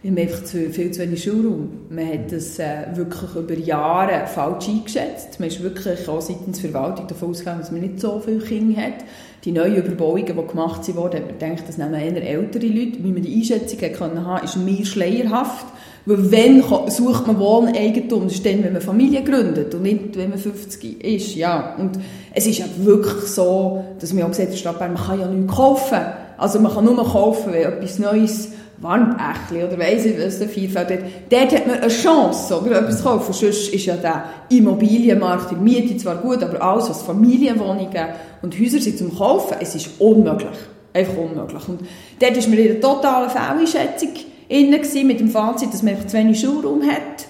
Wir 0.03 0.11
haben 0.11 0.17
einfach 0.19 0.43
zu, 0.43 0.69
viel 0.69 0.91
zu 0.91 1.01
wenig 1.01 1.23
Schulraum. 1.23 1.69
Man 1.89 2.07
hat 2.07 2.31
das 2.31 2.59
äh, 2.59 2.85
wirklich 2.93 3.33
über 3.35 3.55
Jahre 3.55 4.27
falsch 4.27 4.67
eingeschätzt. 4.67 5.39
Man 5.39 5.49
ist 5.49 5.63
wirklich 5.63 6.07
auch 6.07 6.21
seitens 6.21 6.61
der 6.61 6.69
Verwaltung 6.69 7.07
davon 7.07 7.31
ausgegangen, 7.31 7.61
dass 7.61 7.71
man 7.71 7.81
nicht 7.81 7.99
so 7.99 8.21
viele 8.23 8.37
Kinder 8.37 8.79
hat. 8.79 9.03
Die 9.43 9.51
neuen 9.51 9.77
Überbauungen, 9.77 10.27
die 10.27 10.33
gemacht 10.33 10.95
wurden, 10.95 11.15
hat 11.15 11.25
man 11.25 11.39
gedacht, 11.39 11.63
das 11.67 11.79
nehmen 11.79 11.95
eher 11.95 12.29
ältere 12.29 12.67
Leute. 12.67 13.03
Wie 13.03 13.11
man 13.11 13.23
die 13.23 13.37
Einschätzung 13.37 13.79
können 13.91 14.23
haben, 14.27 14.45
ist 14.45 14.57
mehr 14.57 14.85
schleierhaft. 14.85 15.65
Weil 16.05 16.31
wenn 16.31 16.61
sucht 16.61 17.25
man 17.25 17.39
Wohneigentum, 17.39 18.25
das 18.25 18.33
ist 18.33 18.45
dann, 18.45 18.63
wenn 18.63 18.73
man 18.73 18.83
Familie 18.83 19.23
gründet 19.23 19.73
und 19.73 19.81
nicht, 19.81 20.15
wenn 20.15 20.29
man 20.29 20.37
50 20.37 21.03
ist. 21.03 21.33
Ja. 21.33 21.75
Und 21.75 21.97
es 22.35 22.45
ist 22.45 22.59
ja 22.59 22.65
wirklich 22.77 23.23
so, 23.23 23.83
dass 23.99 24.13
man 24.13 24.25
auch 24.25 24.29
gesagt 24.29 24.53
hat, 24.53 24.79
man 24.79 24.95
kann 24.95 25.19
ja 25.19 25.27
nichts 25.27 25.55
kaufen. 25.55 26.01
Also 26.39 26.59
man 26.59 26.73
kann 26.73 26.85
nur 26.85 26.97
kaufen, 26.97 27.53
wenn 27.53 27.63
etwas 27.63 27.99
Neues 27.99 28.49
Warnbächli 28.81 29.63
oder 29.63 29.77
weiss 29.77 30.05
ich 30.05 30.17
was, 30.17 30.39
der 30.39 30.47
Vielfalt 30.47 30.89
dort. 30.89 31.01
Dort 31.29 31.51
hat 31.51 31.67
man 31.67 31.79
eine 31.79 31.89
Chance, 31.89 32.59
oder 32.59 32.79
etwas 32.79 32.99
zu 32.99 33.03
kaufen. 33.03 33.33
Sonst 33.33 33.73
ist 33.73 33.85
ja 33.85 33.97
der 33.97 34.23
Immobilienmarkt, 34.49 35.51
die 35.51 35.55
Miete 35.55 35.97
zwar 35.97 36.15
gut, 36.15 36.41
aber 36.41 36.61
alles, 36.61 36.89
was 36.89 37.01
Familienwohnungen 37.01 38.07
und 38.41 38.59
Häuser 38.59 38.79
sind 38.79 38.97
zum 38.97 39.15
Kaufen, 39.15 39.57
es 39.59 39.75
ist 39.75 39.89
unmöglich. 39.99 40.57
Einfach 40.93 41.17
unmöglich. 41.17 41.67
Und 41.67 41.81
dort 42.19 42.37
war 42.37 42.49
man 42.49 42.59
in 42.59 42.71
einer 42.71 42.79
totalen 42.79 43.29
Fehleinschätzung 43.29 44.09
innen 44.47 45.07
mit 45.07 45.19
dem 45.19 45.29
Fazit, 45.29 45.73
dass 45.73 45.83
man 45.83 45.93
einfach 45.93 46.07
zu 46.07 46.17
wenig 46.17 46.39
Schulraum 46.39 46.81
hat. 46.83 47.27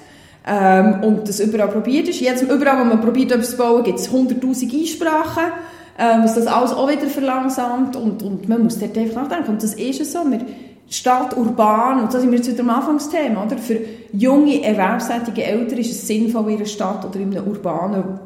Ähm, 0.47 1.03
und 1.03 1.27
das 1.27 1.39
überall 1.39 1.67
probiert 1.67 2.07
ist. 2.07 2.21
Jetzt, 2.21 2.43
überall, 2.43 2.79
wo 2.79 2.85
man 2.85 3.01
probiert, 3.01 3.31
etwas 3.31 3.51
zu 3.51 3.57
bauen, 3.57 3.83
gibt 3.83 3.99
es 3.99 4.09
100'000 4.09 4.79
Einsprachen, 4.79 5.43
ähm, 5.99 6.23
was 6.23 6.35
das 6.35 6.47
alles 6.47 6.71
auch 6.71 6.89
wieder 6.89 7.07
verlangsamt 7.07 7.95
und, 7.95 8.23
und 8.23 8.47
man 8.47 8.63
muss 8.63 8.79
dort 8.79 8.97
einfach 8.97 9.23
nachdenken. 9.23 9.51
Und 9.51 9.63
das 9.63 9.73
ist 9.73 9.99
es 9.99 10.13
so. 10.13 10.19
Wir, 10.19 10.39
Stadt, 10.89 11.37
urban, 11.37 12.01
und 12.01 12.13
da 12.13 12.19
sind 12.19 12.31
wir 12.31 12.39
jetzt 12.39 12.51
wieder 12.51 12.61
am 12.61 12.71
Anfangsthema, 12.71 13.43
oder? 13.43 13.57
Für 13.57 13.79
junge, 14.11 14.63
erwerbstätige 14.63 15.43
Eltern 15.43 15.77
ist 15.77 15.91
es 15.91 16.07
sinnvoll, 16.07 16.49
in 16.49 16.57
einer 16.57 16.65
Stadt 16.65 17.05
oder 17.05 17.19
in 17.19 17.35
einem 17.35 17.47
urbanen 17.47 18.19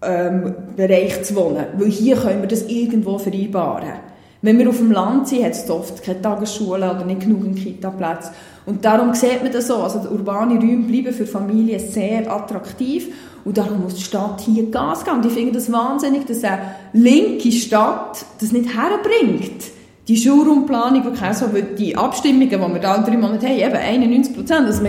ähm, 0.00 0.54
Bereich 0.74 1.22
zu 1.24 1.36
wohnen. 1.36 1.66
Weil 1.76 1.88
hier 1.88 2.16
können 2.16 2.40
wir 2.40 2.48
das 2.48 2.62
irgendwo 2.62 3.18
vereinbaren. 3.18 3.92
Wenn 4.40 4.58
wir 4.58 4.68
auf 4.68 4.78
dem 4.78 4.92
Land 4.92 5.28
sind, 5.28 5.44
hat 5.44 5.52
es 5.52 5.68
oft 5.68 6.02
keine 6.02 6.22
Tagesschule 6.22 6.90
oder 6.90 7.04
nicht 7.04 7.22
genug 7.22 7.54
Kita-Plätze. 7.56 8.30
Und 8.68 8.84
darum 8.84 9.14
sieht 9.14 9.42
man 9.42 9.50
das 9.50 9.68
so. 9.68 9.76
Also 9.76 9.98
die 9.98 10.08
urbane 10.08 10.56
Räume 10.56 10.84
bleiben 10.84 11.14
für 11.14 11.26
Familien 11.26 11.80
sehr 11.80 12.30
attraktiv. 12.30 13.08
Und 13.42 13.56
darum 13.56 13.82
muss 13.82 13.94
die 13.94 14.02
Stadt 14.02 14.42
hier 14.42 14.70
Gas 14.70 15.06
geben. 15.06 15.16
Und 15.16 15.26
ich 15.26 15.32
finde 15.32 15.52
das 15.52 15.72
wahnsinnig, 15.72 16.26
dass 16.26 16.44
eine 16.44 16.74
linke 16.92 17.50
Stadt 17.50 18.26
das 18.40 18.52
nicht 18.52 18.68
herbringt 18.76 19.77
die 20.08 20.16
Schulraumplanung, 20.16 21.02
die 21.02 21.34
so, 21.34 21.46
die 21.76 21.94
Abstimmungen, 21.94 22.48
die 22.48 22.58
wir 22.58 22.80
da 22.80 22.96
drei 22.98 23.18
Monate 23.18 23.46
haben, 23.46 23.58
eben 23.58 23.76
91 23.76 24.34
Prozent, 24.34 24.66
das 24.66 24.80
ist 24.80 24.82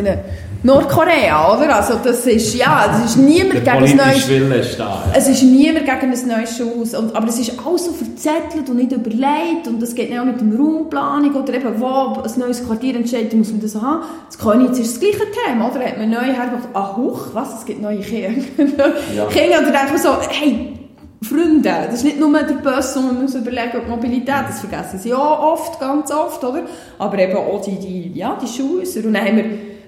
Nordkorea, 0.61 1.55
oder? 1.55 1.75
Also 1.77 1.99
das 2.03 2.25
ist, 2.25 2.53
ja, 2.55 2.85
das 2.87 3.11
ist 3.11 3.17
niemand 3.17 3.65
Der 3.65 3.79
gegen 3.79 3.99
ein 3.99 4.07
neues... 4.07 4.27
Wille 4.27 4.55
ist 4.55 4.77
da, 4.77 4.83
ja. 4.83 5.13
Es 5.13 5.29
ist 5.29 5.43
niemand 5.43 5.85
gegen 5.85 6.13
ein 6.13 6.27
neues 6.27 6.57
Schulhaus, 6.57 6.93
und, 6.95 7.15
aber 7.15 7.27
es 7.27 7.39
ist 7.39 7.53
alles 7.65 7.85
so 7.85 7.91
verzettelt 7.91 8.69
und 8.69 8.77
nicht 8.77 8.91
überlegt 8.91 9.67
und 9.67 9.81
das 9.81 9.95
geht 9.95 10.17
auch 10.17 10.25
mit 10.25 10.39
der 10.39 10.57
Raumplanung 10.57 11.33
oder 11.33 11.53
eben, 11.53 11.79
wo 11.79 12.21
ein 12.21 12.31
neues 12.37 12.65
Quartier 12.65 12.95
entsteht, 12.95 13.33
muss 13.33 13.51
man 13.51 13.61
das 13.61 13.75
haben. 13.75 14.03
Das 14.27 14.37
Königs 14.37 14.79
ist 14.79 14.95
das 14.95 14.99
gleiche 14.99 15.27
Thema, 15.45 15.69
oder? 15.69 15.79
Hat 15.79 15.97
man 15.97 16.09
neu 16.09 16.17
hergebracht, 16.17 16.69
ah, 16.73 16.95
huch, 16.95 17.27
was, 17.33 17.59
es 17.59 17.65
gibt 17.65 17.81
neue 17.81 17.99
Kinder. 17.99 18.93
ja. 19.15 19.25
Kinder, 19.29 19.59
oder 19.59 19.71
denkt 19.71 19.91
man 19.91 19.97
so, 19.97 20.09
hey, 20.29 20.78
Freunde. 21.21 21.63
Das 21.63 21.95
ist 21.95 22.03
nicht 22.05 22.19
nur 22.19 22.31
der 22.31 22.53
Bus, 22.55 22.93
sondern 22.93 23.15
man 23.15 23.23
muss 23.23 23.35
überlegen, 23.35 23.77
ob 23.77 23.87
Mobilität, 23.87 24.45
das 24.47 24.61
vergessen 24.61 24.99
sie 24.99 25.09
ja 25.09 25.17
oft, 25.17 25.79
ganz 25.79 26.11
oft, 26.11 26.43
oder? 26.43 26.63
Aber 26.97 27.19
eben 27.19 27.35
auch 27.35 27.61
die, 27.61 27.77
die, 27.77 28.17
ja, 28.17 28.37
die 28.41 28.47
Schulhäuser. 28.47 29.05
Und 29.05 29.13
dann 29.13 29.25
haben 29.25 29.37
wir 29.37 29.45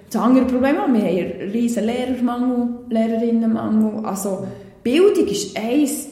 das 0.09 0.21
andere 0.21 0.45
Problem, 0.45 0.75
wir 0.75 0.81
haben 0.81 0.95
einen 0.95 1.51
riesen 1.51 1.85
Lehrermangel, 1.85 2.67
Lehrerinnenmangel. 2.89 4.05
Also, 4.05 4.45
Bildung 4.83 5.27
ist 5.27 5.57
eines 5.57 6.07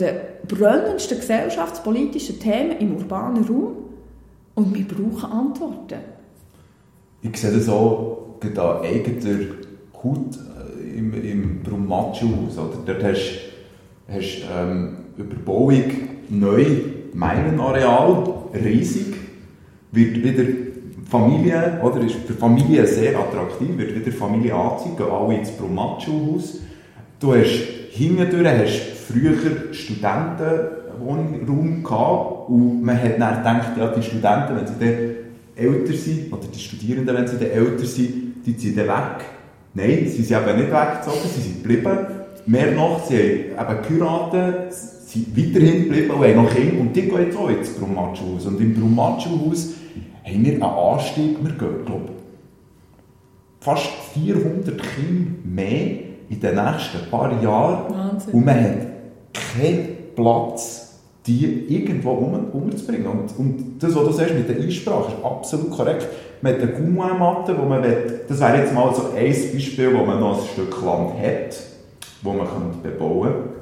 der 0.00 0.38
brennendsten 0.48 1.18
gesellschaftspolitischen 1.18 2.40
Themen 2.40 2.78
im 2.78 2.96
urbanen 2.96 3.44
Raum. 3.44 3.76
Und 4.54 4.74
wir 4.74 4.86
brauchen 4.88 5.30
Antworten. 5.30 5.98
Ich 7.22 7.36
sehe 7.36 7.52
das 7.52 7.68
auch 7.68 8.38
an 8.42 8.80
eigener 8.82 9.38
Haut 10.02 10.36
äh, 10.36 10.98
im, 10.98 11.12
im 11.12 11.62
Brummatschu-Haus. 11.62 12.56
Dort 12.86 13.04
hast 13.04 13.45
hast 14.08 14.42
ähm, 14.54 14.98
Überbauung 15.16 15.82
neu, 16.28 16.66
Meilenareal, 17.12 18.24
riesig, 18.54 19.16
wird 19.92 20.22
wieder 20.22 20.44
Familie, 21.08 21.80
oder 21.82 22.00
ist 22.02 22.16
für 22.26 22.34
Familien 22.34 22.86
sehr 22.86 23.18
attraktiv, 23.18 23.76
wird 23.76 23.94
wieder 23.94 24.12
Familie 24.12 24.54
anziehen, 24.54 24.96
gehen 24.96 25.10
alle 25.10 25.38
ins 25.38 25.50
Brumatschu-Haus. 25.52 26.60
Du 27.20 27.34
hast 27.34 27.68
hintendurch 27.92 28.46
hast 28.46 28.82
früher 29.08 29.72
Studentenwohnraum 29.72 31.82
gehabt 31.82 32.50
und 32.50 32.82
man 32.82 33.00
hat 33.00 33.18
dann 33.18 33.40
gedacht, 33.40 33.78
ja, 33.78 33.88
die 33.88 34.02
Studenten, 34.02 34.56
wenn 34.56 34.66
sie 34.66 34.74
dann 34.78 34.98
älter 35.56 35.94
sind, 35.94 36.30
oder 36.32 36.48
die 36.52 36.58
Studierenden, 36.58 37.16
wenn 37.16 37.26
sie 37.26 37.38
dann 37.38 37.50
älter 37.50 37.86
sind, 37.86 38.44
die 38.44 38.54
ziehen 38.56 38.76
dann 38.76 38.88
weg. 38.88 39.24
Nein, 39.74 40.06
sie 40.06 40.22
sind 40.22 40.36
eben 40.36 40.58
nicht 40.58 40.72
weggezogen, 40.72 41.30
sie 41.34 41.40
sind 41.40 41.62
geblieben 41.62 42.15
Mehr 42.46 42.72
noch, 42.72 43.04
sie 43.04 43.52
haben 43.56 43.74
eben 43.74 43.98
geheiratet, 43.98 44.72
sind 44.72 45.36
weiterhin 45.36 45.84
geblieben 45.84 46.10
und 46.12 46.24
haben 46.24 46.36
noch 46.36 46.54
Kinder 46.54 46.80
und 46.80 46.94
die 46.94 47.02
gehen 47.02 47.26
jetzt 47.26 47.36
auch 47.36 47.48
ins 47.48 47.70
Brumatschu-Haus. 47.70 48.46
Und 48.46 48.60
im 48.60 48.74
Brumatschu-Haus 48.74 49.74
haben 50.24 50.44
wir 50.44 50.52
einen 50.52 50.62
Anstieg, 50.62 51.36
wir 51.42 51.52
gehen, 51.52 51.84
glaube 51.84 52.08
fast 53.60 53.88
400 54.14 54.80
Kinder 54.80 55.32
mehr 55.42 55.98
in 56.28 56.40
den 56.40 56.54
nächsten 56.54 57.10
paar 57.10 57.42
Jahren. 57.42 57.92
Wahnsinn. 57.92 58.34
Und 58.34 58.44
man 58.44 58.62
hat 58.62 58.76
keinen 59.32 59.88
Platz, 60.14 61.00
die 61.26 61.66
irgendwo 61.68 62.12
um, 62.12 62.50
umzubringen. 62.52 63.06
Und, 63.06 63.36
und 63.36 63.82
das, 63.82 63.92
was 63.96 64.04
du 64.04 64.12
sagst 64.12 64.34
mit 64.34 64.48
der 64.48 64.56
Einsprache, 64.56 65.12
ist 65.12 65.24
absolut 65.24 65.70
korrekt. 65.72 66.06
Man 66.42 66.54
hat 66.54 66.62
eine 66.62 66.72
Gummimatte, 66.72 67.58
wo 67.58 67.64
man 67.64 67.82
will, 67.82 68.20
das 68.28 68.38
wäre 68.38 68.58
jetzt 68.58 68.72
mal 68.72 68.94
so 68.94 69.10
ein 69.16 69.32
Beispiel, 69.52 69.92
wo 69.92 70.04
man 70.04 70.20
noch 70.20 70.40
ein 70.40 70.46
Stück 70.46 70.80
Land 70.84 71.14
hat 71.20 71.75
wo 72.26 72.32
man 72.32 72.82
bebauen 72.82 73.32
kann. 73.32 73.56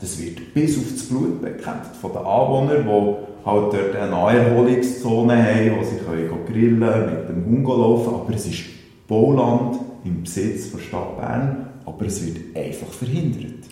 Das 0.00 0.20
wird 0.22 0.52
bis 0.52 0.76
auf 0.76 0.84
das 0.92 1.04
Blut 1.04 1.40
bekämpft 1.40 1.96
von 2.00 2.12
den 2.12 2.18
Anwohnern, 2.18 2.84
die 2.84 3.46
halt 3.46 3.72
dort 3.72 3.96
eine 3.96 4.10
Naherholungszone 4.10 5.34
haben, 5.34 5.78
wo 5.78 5.84
sie 5.84 5.96
können 5.96 6.46
grillen 6.46 6.78
mit 6.78 7.28
dem 7.28 7.46
Hund 7.46 7.66
laufen 7.66 8.14
aber 8.14 8.34
es 8.34 8.46
ist 8.46 8.64
Bauland 9.06 9.78
im 10.04 10.22
Besitz 10.22 10.72
der 10.72 10.78
Stadt 10.78 11.16
Bern, 11.16 11.68
aber 11.86 12.06
es 12.06 12.24
wird 12.24 12.56
einfach 12.56 12.88
verhindert. 12.88 13.64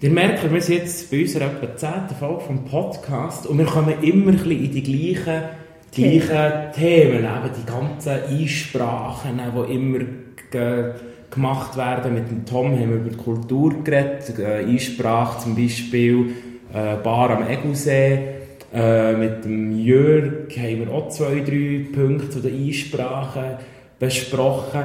Ihr 0.00 0.10
merkt, 0.10 0.52
wir 0.52 0.60
sind 0.60 0.76
jetzt 0.76 1.10
bei 1.10 1.22
unserer 1.22 1.46
etwa 1.46 1.76
10. 1.76 1.90
Folge 2.18 2.40
vom 2.40 2.64
Podcast 2.64 3.46
und 3.46 3.58
wir 3.58 3.66
kommen 3.66 3.94
immer 4.02 4.30
ein 4.30 4.36
bisschen 4.36 4.64
in 4.64 4.70
die 4.70 4.82
gleichen, 4.82 5.42
gleichen 5.92 6.72
Themen, 6.72 7.24
eben 7.24 7.50
die 7.56 7.66
ganzen 7.66 8.10
Einsprachen, 8.10 9.40
die 9.54 9.74
immer 9.74 10.04
gemacht 11.30 11.76
werden. 11.76 12.14
Mit 12.14 12.30
dem 12.30 12.44
Tom 12.44 12.72
haben 12.72 12.90
wir 12.90 12.96
über 12.96 13.10
die 13.10 13.16
Kultur 13.16 13.82
geredet, 13.82 14.38
äh, 14.38 14.64
Einsprache 14.64 15.42
zum 15.42 15.56
Beispiel, 15.56 16.34
äh, 16.72 16.96
Bar 17.02 17.30
am 17.30 17.48
Egusee. 17.48 18.18
Äh, 18.72 19.14
mit 19.14 19.44
dem 19.44 19.78
Jörg 19.78 20.50
haben 20.56 20.80
wir 20.80 20.92
auch 20.92 21.08
zwei, 21.08 21.40
drei 21.40 21.86
Punkte 21.92 22.28
zu 22.28 22.40
den 22.40 22.66
Einsprachen 22.66 23.56
besprochen. 23.98 24.84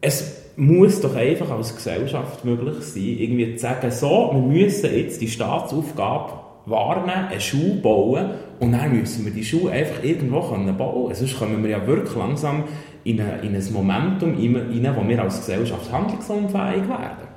Es 0.00 0.42
muss 0.56 1.00
doch 1.00 1.14
einfach 1.14 1.50
als 1.50 1.74
Gesellschaft 1.74 2.44
möglich 2.44 2.82
sein, 2.82 3.16
irgendwie 3.18 3.54
zu 3.54 3.62
sagen, 3.62 3.90
so, 3.90 4.30
wir 4.32 4.40
müssen 4.40 4.94
jetzt 4.94 5.20
die 5.20 5.28
Staatsaufgabe 5.28 6.32
warnen, 6.64 7.10
eine 7.10 7.40
Schule 7.40 7.74
bauen 7.74 8.30
und 8.58 8.72
dann 8.72 8.98
müssen 8.98 9.24
wir 9.24 9.32
die 9.32 9.44
Schule 9.44 9.70
einfach 9.70 10.02
irgendwo 10.02 10.40
bauen 10.40 10.66
können. 10.76 11.14
Sonst 11.14 11.38
kommen 11.38 11.62
wir 11.62 11.70
ja 11.70 11.86
wirklich 11.86 12.16
langsam 12.16 12.64
in, 13.06 13.20
eine, 13.20 13.38
in 13.42 13.54
ein 13.54 13.72
Momentum 13.72 14.34
rein, 14.34 14.96
wo 14.96 15.08
wir 15.08 15.22
als 15.22 15.38
Gesellschaft 15.38 15.92
handlungsunfähig 15.92 16.88
werden. 16.88 17.28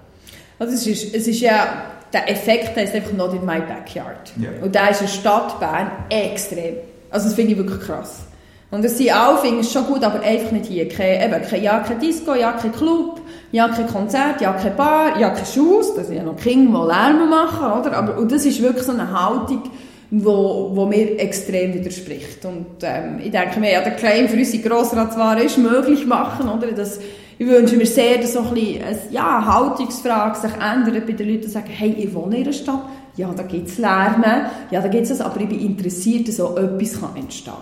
Also 0.58 0.74
es 0.74 0.88
ist, 0.88 1.16
es 1.16 1.28
ist 1.28 1.40
ja, 1.42 1.84
der 2.12 2.30
Effekt 2.30 2.76
der 2.76 2.84
ist 2.86 2.96
einfach 2.96 3.14
not 3.14 3.34
in 3.34 3.46
my 3.46 3.60
backyard. 3.60 4.34
Yeah. 4.42 4.64
Und 4.64 4.74
da 4.74 4.88
ist 4.88 5.02
in 5.02 5.08
der 5.08 5.14
Stadt 5.14 5.60
Bern 5.60 5.92
extrem. 6.10 6.76
Also 7.12 7.28
das 7.28 7.36
finde 7.36 7.52
ich 7.52 7.58
wirklich 7.58 7.80
krass. 7.82 8.22
Und 8.72 8.84
das 8.84 8.98
sind 8.98 9.12
alle, 9.12 9.38
finden 9.38 9.62
es 9.62 9.72
schon 9.72 9.86
gut, 9.86 10.04
aber 10.04 10.22
einfach 10.22 10.52
nicht 10.52 10.66
hier. 10.66 10.88
Kein, 10.90 11.22
eben, 11.22 11.42
kein, 11.44 11.64
ja, 11.64 11.80
kein 11.80 12.00
Disco, 12.00 12.36
ja, 12.36 12.52
kein 12.52 12.72
Club, 12.72 13.22
ja, 13.52 13.68
kein 13.68 13.88
Konzert, 13.88 14.42
ja, 14.42 14.54
kein 14.54 14.76
Bar, 14.76 15.20
ja, 15.20 15.30
kein 15.30 15.46
Schuss. 15.46 15.96
Das 15.96 16.08
sind 16.08 16.18
ja 16.18 16.24
noch 16.24 16.36
Kinder, 16.36 16.82
die 16.82 16.88
Lärm 16.88 17.30
machen, 17.30 17.80
oder? 17.80 17.98
Aber, 17.98 18.18
und 18.18 18.32
das 18.32 18.46
ist 18.46 18.62
wirklich 18.62 18.84
so 18.84 18.92
eine 18.92 19.12
Haltung, 19.12 19.64
wo, 20.12 20.72
wo 20.74 20.86
mir 20.86 21.20
extrem 21.20 21.74
widerspricht. 21.74 22.44
Und 22.46 22.84
ähm, 22.84 23.20
ich 23.24 23.32
denke 23.32 23.60
mir, 23.60 23.72
ja, 23.72 23.82
der 23.82 23.96
Claim 23.96 24.28
für 24.28 24.38
unsere 24.38 24.63
Grossratswahl 24.63 25.39
ist 25.42 25.58
möglich 25.58 26.06
machen, 26.06 26.50
oder? 26.50 26.72
Das, 26.72 27.00
ich 27.38 27.48
wünsche 27.48 27.78
mir 27.78 27.86
sehr, 27.86 28.18
dass 28.18 28.34
so 28.34 28.39
ein 28.39 28.54
bisschen 28.54 28.84
eine 28.84 29.00
ja, 29.12 29.46
Haltungsfrage 29.46 30.39
sich 30.39 30.51
ändert 30.54 31.06
bei 31.06 31.13
den 31.13 31.30
Leuten, 31.30 31.44
die 31.44 31.48
sagen, 31.48 31.70
hey, 31.70 31.96
ich 31.98 32.13
wohne 32.13 32.38
in 32.38 32.44
einer 32.44 32.54
Stadt, 32.54 32.82
ja, 33.16 33.32
da 33.36 33.44
gibt 33.44 33.68
es 33.68 33.78
Lärme, 33.78 34.50
ja, 34.72 34.82
da 34.82 34.88
gibt 34.88 35.04
es 35.04 35.10
das, 35.10 35.22
aber 35.22 35.39
ich 35.42 35.50
bin 35.50 35.60
interessiert, 35.60 36.28
dass 36.28 36.38
so 36.38 36.58
etwas 36.58 37.00
kann 37.00 37.16
entstehen. 37.16 37.54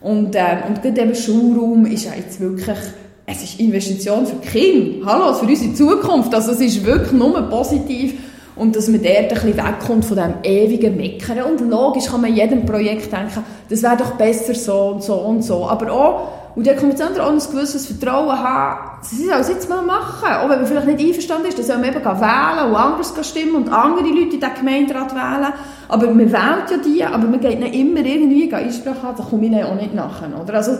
Und, 0.00 0.36
ähm, 0.36 0.58
und 0.68 0.82
gerade 0.82 1.00
eben 1.00 1.14
Schulraum 1.14 1.86
ist 1.86 2.04
ja 2.04 2.12
jetzt 2.14 2.38
wirklich, 2.40 2.78
es 3.24 3.42
ist 3.42 3.58
Investition 3.58 4.26
für 4.26 4.36
die 4.36 4.46
Kinder, 4.46 5.06
hallo, 5.06 5.32
für 5.34 5.46
unsere 5.46 5.72
Zukunft, 5.72 6.34
also 6.34 6.52
es 6.52 6.60
ist 6.60 6.84
wirklich 6.84 7.12
nur 7.12 7.40
positiv 7.48 8.14
und 8.56 8.74
dass 8.74 8.88
man 8.88 9.02
dort 9.02 9.16
ein 9.16 9.28
bisschen 9.28 9.56
wegkommt 9.56 10.04
von 10.04 10.16
dem 10.16 10.34
ewigen 10.42 10.96
Meckern. 10.96 11.42
Und 11.42 11.60
logisch 11.60 12.06
kann 12.06 12.22
man 12.22 12.34
jedem 12.34 12.64
Projekt 12.64 13.12
denken, 13.12 13.44
das 13.68 13.82
wäre 13.82 13.96
doch 13.96 14.12
besser 14.12 14.54
so 14.54 14.88
und 14.88 15.02
so 15.02 15.14
und 15.14 15.42
so. 15.42 15.68
Aber 15.68 15.92
auch 15.92 16.28
Und 16.56 16.66
der 16.66 16.74
Kommission 16.74 17.08
auch 17.20 17.30
ein 17.30 17.38
gewisses 17.38 17.86
Vertrauen 17.86 18.30
haben, 18.30 19.02
sie 19.02 19.26
sollen 19.26 19.42
es 19.42 19.48
jetzt 19.50 19.68
mal 19.68 19.82
machen. 19.82 20.26
Auch 20.26 20.48
wenn 20.48 20.60
man 20.60 20.66
vielleicht 20.66 20.86
nicht 20.86 21.06
einverstanden 21.06 21.48
ist, 21.48 21.58
dann 21.58 21.66
soll 21.66 21.76
man 21.76 21.90
eben 21.90 22.02
wählen 22.02 22.70
und 22.70 22.74
anders 22.74 23.28
stimmen 23.28 23.56
und 23.56 23.68
andere 23.68 24.06
Leute 24.06 24.36
in 24.36 24.40
den 24.40 24.54
Gemeinderat 24.58 25.14
wählen. 25.14 25.52
Aber 25.88 26.06
man 26.06 26.32
wählt 26.32 26.70
ja 26.70 26.76
die, 26.82 27.04
aber 27.04 27.28
man 27.28 27.40
geht 27.40 27.60
nicht 27.60 27.74
immer 27.74 28.00
irgendwie 28.00 28.54
Einsprache 28.54 29.02
haben, 29.02 29.18
da 29.18 29.22
komme 29.22 29.44
ich 29.44 29.52
dann 29.52 29.64
auch 29.64 29.74
nicht 29.74 29.94
nachher. 29.94 30.30
Oder? 30.42 30.54
Also, 30.54 30.78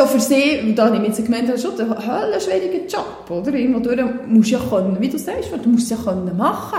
auch 0.00 0.06
für 0.06 0.20
sie, 0.20 0.60
und 0.62 0.76
da 0.76 0.90
nehme 0.90 1.08
ich 1.08 1.18
jetzt 1.18 1.24
Gemeinde 1.24 1.58
schon 1.58 1.72
einen 1.72 2.40
schwieriger 2.40 2.86
Job, 2.86 3.28
oder? 3.28 3.52
Irgendwo 3.52 3.80
durch 3.80 4.00
musst 4.28 4.52
du 4.52 4.54
ja 4.54 4.60
können, 4.70 4.96
wie 5.00 5.08
du 5.08 5.18
sagst, 5.18 5.50
du 5.60 5.68
musst 5.68 5.90
es 5.90 5.98
ja 5.98 6.04
können 6.04 6.36
machen. 6.36 6.78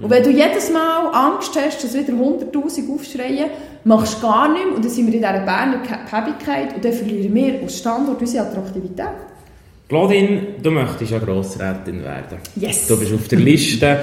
Und 0.00 0.10
wenn 0.10 0.22
du 0.22 0.30
jedes 0.30 0.70
Mal 0.70 1.10
Angst 1.12 1.56
hast, 1.56 1.84
dass 1.84 1.94
wieder 1.94 2.12
100'000 2.12 2.94
aufschreien, 2.94 3.50
machst 3.84 4.18
du 4.18 4.26
gar 4.26 4.52
nichts 4.52 4.70
und 4.74 4.84
dann 4.84 4.90
sind 4.90 5.06
wir 5.06 5.14
in 5.14 5.20
dieser 5.20 5.32
Berner 5.32 5.82
Päbigkeit 6.10 6.74
und 6.74 6.84
dann 6.84 6.92
verlieren 6.92 7.34
wir 7.34 7.60
als 7.62 7.78
Standort 7.78 8.20
unsere 8.20 8.46
Attraktivität. 8.46 9.06
Claudine, 9.88 10.40
du 10.62 10.70
möchtest 10.70 11.10
ja 11.12 11.18
Grossrätin 11.18 12.02
werden. 12.02 12.38
Yes. 12.56 12.86
Du 12.86 12.98
bist 12.98 13.12
auf 13.12 13.28
der 13.28 13.38
Liste 13.38 13.98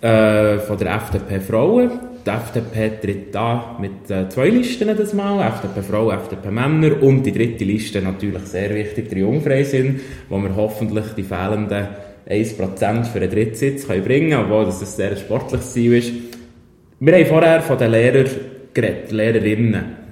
äh, 0.00 0.58
von 0.58 0.78
der 0.78 0.94
FDP 0.94 1.40
Frauen. 1.40 1.90
Die 2.24 2.30
FDP 2.30 3.00
tritt 3.00 3.34
da 3.34 3.76
mit 3.80 4.08
äh, 4.08 4.28
zwei 4.28 4.48
Listen 4.48 4.96
das 4.96 5.12
Mal, 5.12 5.46
FDP 5.48 5.82
Frauen, 5.82 6.16
FDP 6.16 6.50
Männer 6.50 7.02
und 7.02 7.24
die 7.24 7.32
dritte 7.32 7.64
Liste 7.64 8.00
natürlich 8.00 8.44
sehr 8.44 8.74
wichtig, 8.74 9.08
der 9.10 9.18
Jungfreisinn, 9.18 10.00
wo 10.28 10.38
wir 10.38 10.56
hoffentlich 10.56 11.06
die 11.16 11.24
fehlenden 11.24 11.88
1% 12.28 13.04
für 13.04 13.18
einen 13.20 13.30
Drittsitz 13.30 13.86
können 13.86 14.04
bringen 14.04 14.30
können, 14.30 14.44
obwohl 14.44 14.64
das 14.64 14.80
ein 14.80 14.86
sehr 14.86 15.16
sportliches 15.16 15.72
Ziel 15.72 15.94
ist. 15.94 16.12
Wir 17.00 17.14
haben 17.14 17.26
vorher 17.26 17.60
von 17.62 17.78
den 17.78 17.90
Lehrern 17.90 18.26
geredet, 18.72 19.10
Lehrerinnen. 19.10 20.02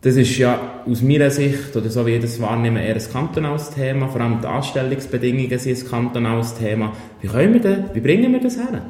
Das 0.00 0.14
ist 0.14 0.36
ja 0.38 0.82
aus 0.86 1.02
meiner 1.02 1.30
Sicht, 1.30 1.74
oder 1.74 1.90
so 1.90 2.06
wie 2.06 2.14
ich 2.16 2.22
das 2.22 2.40
wahrnehme, 2.40 2.86
eher 2.86 2.94
ein 2.94 3.12
kantonales 3.12 3.70
Thema. 3.70 4.08
Vor 4.08 4.20
allem 4.20 4.40
die 4.40 4.46
Anstellungsbedingungen 4.46 5.58
sind 5.58 5.78
ein 5.78 5.88
kantonales 5.88 6.54
Thema. 6.54 6.92
Wie, 7.20 7.28
können 7.28 7.54
wir 7.54 7.60
das, 7.60 7.78
wie 7.94 8.00
bringen 8.00 8.32
wir 8.32 8.40
das 8.40 8.56
her? 8.56 8.82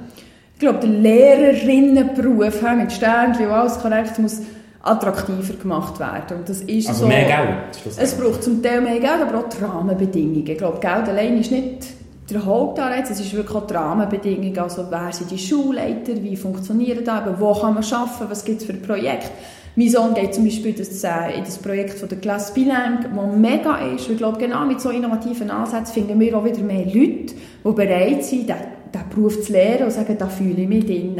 Ich 0.53 0.61
glaube, 0.61 0.81
der 0.81 0.91
Lehrerinnenberuf 0.91 2.61
mit 2.77 2.93
Sternchen 2.93 3.47
und 3.47 3.53
alles 3.53 3.79
korrekt 3.79 4.19
muss 4.19 4.43
attraktiver 4.83 5.55
gemacht 5.55 5.99
werden. 5.99 6.39
Und 6.39 6.49
das 6.49 6.61
ist 6.63 6.89
also 6.89 7.03
so, 7.03 7.07
mehr 7.07 7.25
Geld? 7.25 7.97
Es 7.97 8.15
braucht 8.15 8.43
zum 8.43 8.63
Teil 8.63 8.81
mehr 8.81 8.99
Geld, 8.99 9.23
aber 9.27 9.39
auch 9.39 9.49
die 9.49 9.63
Rahmenbedingungen. 9.63 10.47
Ich 10.47 10.59
glaube, 10.59 10.79
Geld 10.81 11.09
allein 11.09 11.39
ist 11.39 11.53
nicht 11.53 11.98
der 12.31 12.45
Hauptanreiz, 12.45 13.11
es 13.11 13.21
ist 13.21 13.33
wirklich 13.33 13.57
auch 13.57 13.67
die 13.67 13.75
Rahmenbedingungen, 13.75 14.59
also 14.59 14.87
wer 14.91 15.13
sind 15.13 15.31
die 15.31 15.39
Schulleiter, 15.39 16.23
wie 16.23 16.37
funktionieren 16.37 17.05
das, 17.05 17.23
wo 17.39 17.55
kann 17.55 17.75
man 17.75 17.85
arbeiten, 17.85 18.31
was 18.31 18.45
gibt 18.45 18.61
es 18.61 18.67
für 18.67 18.75
Projekte. 18.75 19.31
Mein 19.77 19.89
Sohn 19.89 20.13
geht 20.13 20.35
zum 20.35 20.45
Beispiel 20.45 20.73
das, 20.73 21.05
äh, 21.05 21.37
in 21.37 21.45
das 21.45 21.59
Projekt 21.59 21.99
von 21.99 22.09
der 22.09 22.19
Klasse 22.19 22.53
Bilang, 22.53 23.01
das 23.03 23.37
mega 23.37 23.77
ist. 23.95 24.11
Ich 24.11 24.17
glaube, 24.17 24.39
genau 24.39 24.67
mit 24.67 24.81
so 24.81 24.91
innovativen 24.91 25.51
Ansätzen 25.51 25.95
finden 25.95 26.19
wir 26.19 26.37
auch 26.37 26.45
wieder 26.45 26.63
mehr 26.63 26.85
Leute, 26.85 27.35
die 27.65 27.73
bereit 27.73 28.25
sind, 28.25 28.49
diesen, 28.49 28.79
Beruf 29.15 29.41
zu 29.43 29.53
lernen 29.53 29.85
und 29.85 29.93
sagen, 29.93 30.17
da 30.19 30.27
fühle 30.27 30.63
ich 30.63 30.69
mich 30.69 30.87
drin. 30.87 31.15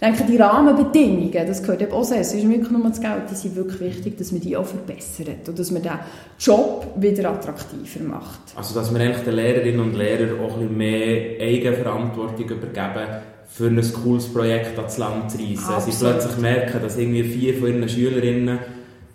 Ich 0.00 0.06
denke, 0.06 0.24
die 0.30 0.36
Rahmenbedingungen, 0.36 1.32
das 1.32 1.60
gehört 1.60 1.82
eben 1.82 1.90
auch 1.90 2.04
sehr, 2.04 2.20
es 2.20 2.32
ist 2.32 2.48
wirklich 2.48 2.70
nur 2.70 2.88
das 2.88 3.00
Geld, 3.00 3.22
die 3.28 3.34
sind 3.34 3.56
wirklich 3.56 3.80
wichtig, 3.80 4.16
dass 4.16 4.30
man 4.30 4.40
die 4.40 4.56
auch 4.56 4.64
verbessert 4.64 5.48
und 5.48 5.58
dass 5.58 5.72
man 5.72 5.82
den 5.82 5.98
Job 6.38 6.86
wieder 6.96 7.30
attraktiver 7.30 8.04
macht. 8.04 8.40
Also, 8.54 8.78
dass 8.78 8.94
wir 8.94 9.00
eigentlich 9.00 9.24
den 9.24 9.34
Lehrerinnen 9.34 9.80
und 9.80 9.94
Lehrern 9.94 10.38
auch 10.38 10.54
ein 10.54 10.60
bisschen 10.60 10.76
mehr 10.76 11.40
Eigenverantwortung 11.40 12.48
übergeben, 12.48 13.08
für 13.48 13.66
ein 13.66 13.92
cooles 14.04 14.32
Projekt 14.32 14.78
ans 14.78 14.98
Land 14.98 15.32
zu 15.32 15.38
reisen. 15.38 15.64
Absolut. 15.64 15.94
Sie 15.94 16.04
plötzlich 16.04 16.36
merken, 16.38 16.80
dass 16.80 16.96
irgendwie 16.96 17.24
vier 17.24 17.54
von 17.54 17.68
ihren 17.68 17.88
Schülerinnen 17.88 18.58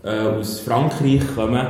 äh, 0.03 0.09
aus 0.09 0.59
Frankreich 0.59 1.21
kommen 1.33 1.65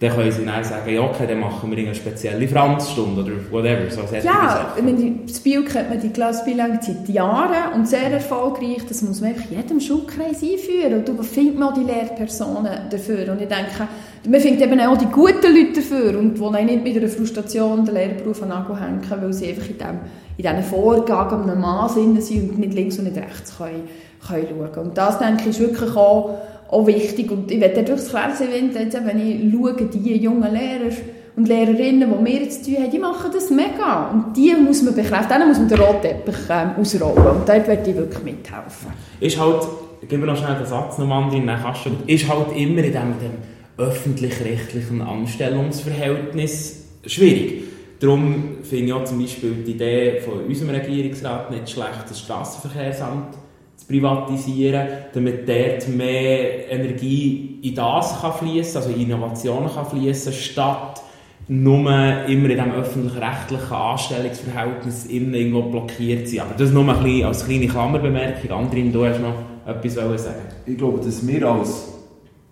dann 0.00 0.10
können 0.10 0.32
sie 0.32 0.44
dann 0.44 0.64
sagen, 0.64 0.92
ja, 0.92 1.00
okay, 1.02 1.24
dann 1.28 1.38
machen 1.38 1.70
wir 1.70 1.78
eine 1.78 1.94
spezielle 1.94 2.48
Franzstunde 2.48 3.22
oder 3.22 3.32
whatever. 3.52 3.88
So 3.88 4.00
ja, 4.22 4.74
in 4.76 5.28
Spiel 5.28 5.64
kennt 5.64 5.88
man 5.88 6.00
die 6.00 6.10
Klasse 6.10 6.44
Bilang 6.44 6.80
seit 6.82 7.08
Jahren 7.08 7.74
und 7.74 7.88
sehr 7.88 8.10
erfolgreich. 8.10 8.84
Das 8.88 9.02
muss 9.02 9.20
man 9.20 9.30
einfach 9.30 9.48
jedem 9.50 9.78
Schulkreis 9.78 10.42
einführen. 10.42 10.94
Und 10.94 11.08
da 11.08 11.22
findet 11.22 11.58
man 11.58 11.68
auch 11.68 11.74
die 11.74 11.84
Lehrpersonen 11.84 12.72
dafür. 12.90 13.32
Und 13.32 13.40
ich 13.40 13.48
denke, 13.48 13.88
man 14.28 14.40
findet 14.40 14.62
eben 14.62 14.80
auch 14.80 14.96
die 14.96 15.06
guten 15.06 15.54
Leute 15.54 15.80
dafür 15.80 16.18
und 16.18 16.38
die 16.38 16.64
nicht 16.64 16.84
mit 16.84 16.96
einer 16.96 17.08
Frustration 17.08 17.84
den 17.84 17.94
Lehrberuf 17.94 18.42
an 18.42 18.48
Nagel 18.48 18.80
hängen, 18.80 19.00
weil 19.08 19.32
sie 19.32 19.50
einfach 19.50 19.68
in, 19.68 19.78
dem, 19.78 19.98
in 20.36 20.42
diesen 20.42 20.62
Vorgaben 20.64 21.48
einem 21.48 21.60
Maß 21.60 21.94
sind 21.94 22.18
und 22.18 22.58
nicht 22.58 22.74
links 22.74 22.98
und 22.98 23.04
nicht 23.04 23.16
rechts 23.16 23.56
können, 23.56 23.88
können 24.26 24.46
schauen. 24.74 24.86
Und 24.88 24.98
das, 24.98 25.20
denke 25.20 25.42
ich, 25.42 25.48
ist 25.50 25.60
wirklich 25.60 25.94
auch 25.94 26.38
auch 26.74 26.86
wichtig. 26.86 27.30
Und 27.30 27.50
ich 27.50 27.60
werde 27.60 27.82
durchs 27.84 28.08
Fernsehen, 28.08 28.70
wenn 28.74 29.18
ich 29.18 29.52
schaue, 29.52 29.74
die 29.74 30.16
jungen 30.16 30.52
Lehrer 30.52 30.94
und 31.36 31.48
Lehrerinnen, 31.48 32.12
die 32.12 32.24
wir 32.24 32.40
jetzt 32.42 32.64
tun 32.64 32.76
haben, 32.76 32.90
die 32.90 32.98
machen 32.98 33.30
das 33.32 33.50
mega. 33.50 34.10
Und 34.12 34.36
die 34.36 34.54
muss 34.54 34.82
man 34.82 34.94
bekräftigen, 34.94 35.40
denen 35.40 35.48
muss 35.48 35.58
man 35.58 35.68
den 35.68 35.80
Rotteppich 35.80 36.36
ähm, 36.50 36.70
ausrollen. 36.78 37.26
Und 37.26 37.48
dort 37.48 37.66
werde 37.66 37.90
ich 37.90 37.96
wirklich 37.96 38.22
mithelfen. 38.22 38.90
Ist 39.20 39.38
halt, 39.38 39.66
gib 40.08 40.20
mir 40.20 40.26
noch 40.26 40.36
schnell 40.36 40.56
den 40.56 40.66
Satz 40.66 40.98
noch, 40.98 41.06
Mandin, 41.06 41.46
dann 41.46 41.60
kannst 41.60 41.86
du, 41.86 41.90
ist 42.06 42.28
halt 42.28 42.56
immer 42.56 42.84
in 42.84 42.92
dem, 42.92 43.14
dem 43.20 43.32
öffentlich-rechtlichen 43.76 45.02
Anstellungsverhältnis 45.02 46.84
schwierig. 47.06 47.64
Darum 47.98 48.58
finde 48.62 48.84
ich 48.86 48.92
auch 48.92 49.04
zum 49.04 49.20
Beispiel 49.20 49.54
die 49.66 49.72
Idee 49.72 50.20
von 50.20 50.44
unserem 50.44 50.70
Regierungsrat 50.70 51.50
nicht 51.50 51.70
schlecht, 51.70 52.04
das 52.08 52.20
Straßenverkehrsamt 52.20 53.36
zu 53.76 53.86
privatisieren, 53.86 54.86
damit 55.12 55.48
dort 55.48 55.88
mehr 55.88 56.70
Energie 56.70 57.58
in 57.62 57.74
das 57.74 58.20
kann 58.20 58.32
fließen, 58.32 58.76
also 58.76 58.90
in 58.90 59.02
Innovationen 59.02 59.72
kann 59.72 59.86
fließen, 59.86 60.32
statt 60.32 61.02
nur 61.46 61.90
immer 62.26 62.28
in 62.28 62.48
diesem 62.48 62.72
öffentlich-rechtlichen 62.72 63.72
Anstellungsverhältnis 63.72 65.06
irgendwo 65.06 65.62
blockiert 65.62 66.26
zu 66.26 66.36
sein. 66.36 66.46
Aber 66.46 66.54
das 66.56 66.70
nur 66.70 66.88
ein 66.88 67.02
bisschen 67.02 67.24
als 67.26 67.44
kleine 67.44 67.66
Klammerbemerkung. 67.66 68.50
Andrin, 68.50 68.92
du 68.92 69.04
hast 69.04 69.20
noch 69.20 69.34
etwas 69.66 69.94
sagen 69.94 70.38
Ich 70.64 70.78
glaube, 70.78 71.04
dass 71.04 71.26
wir 71.26 71.46
als 71.46 71.88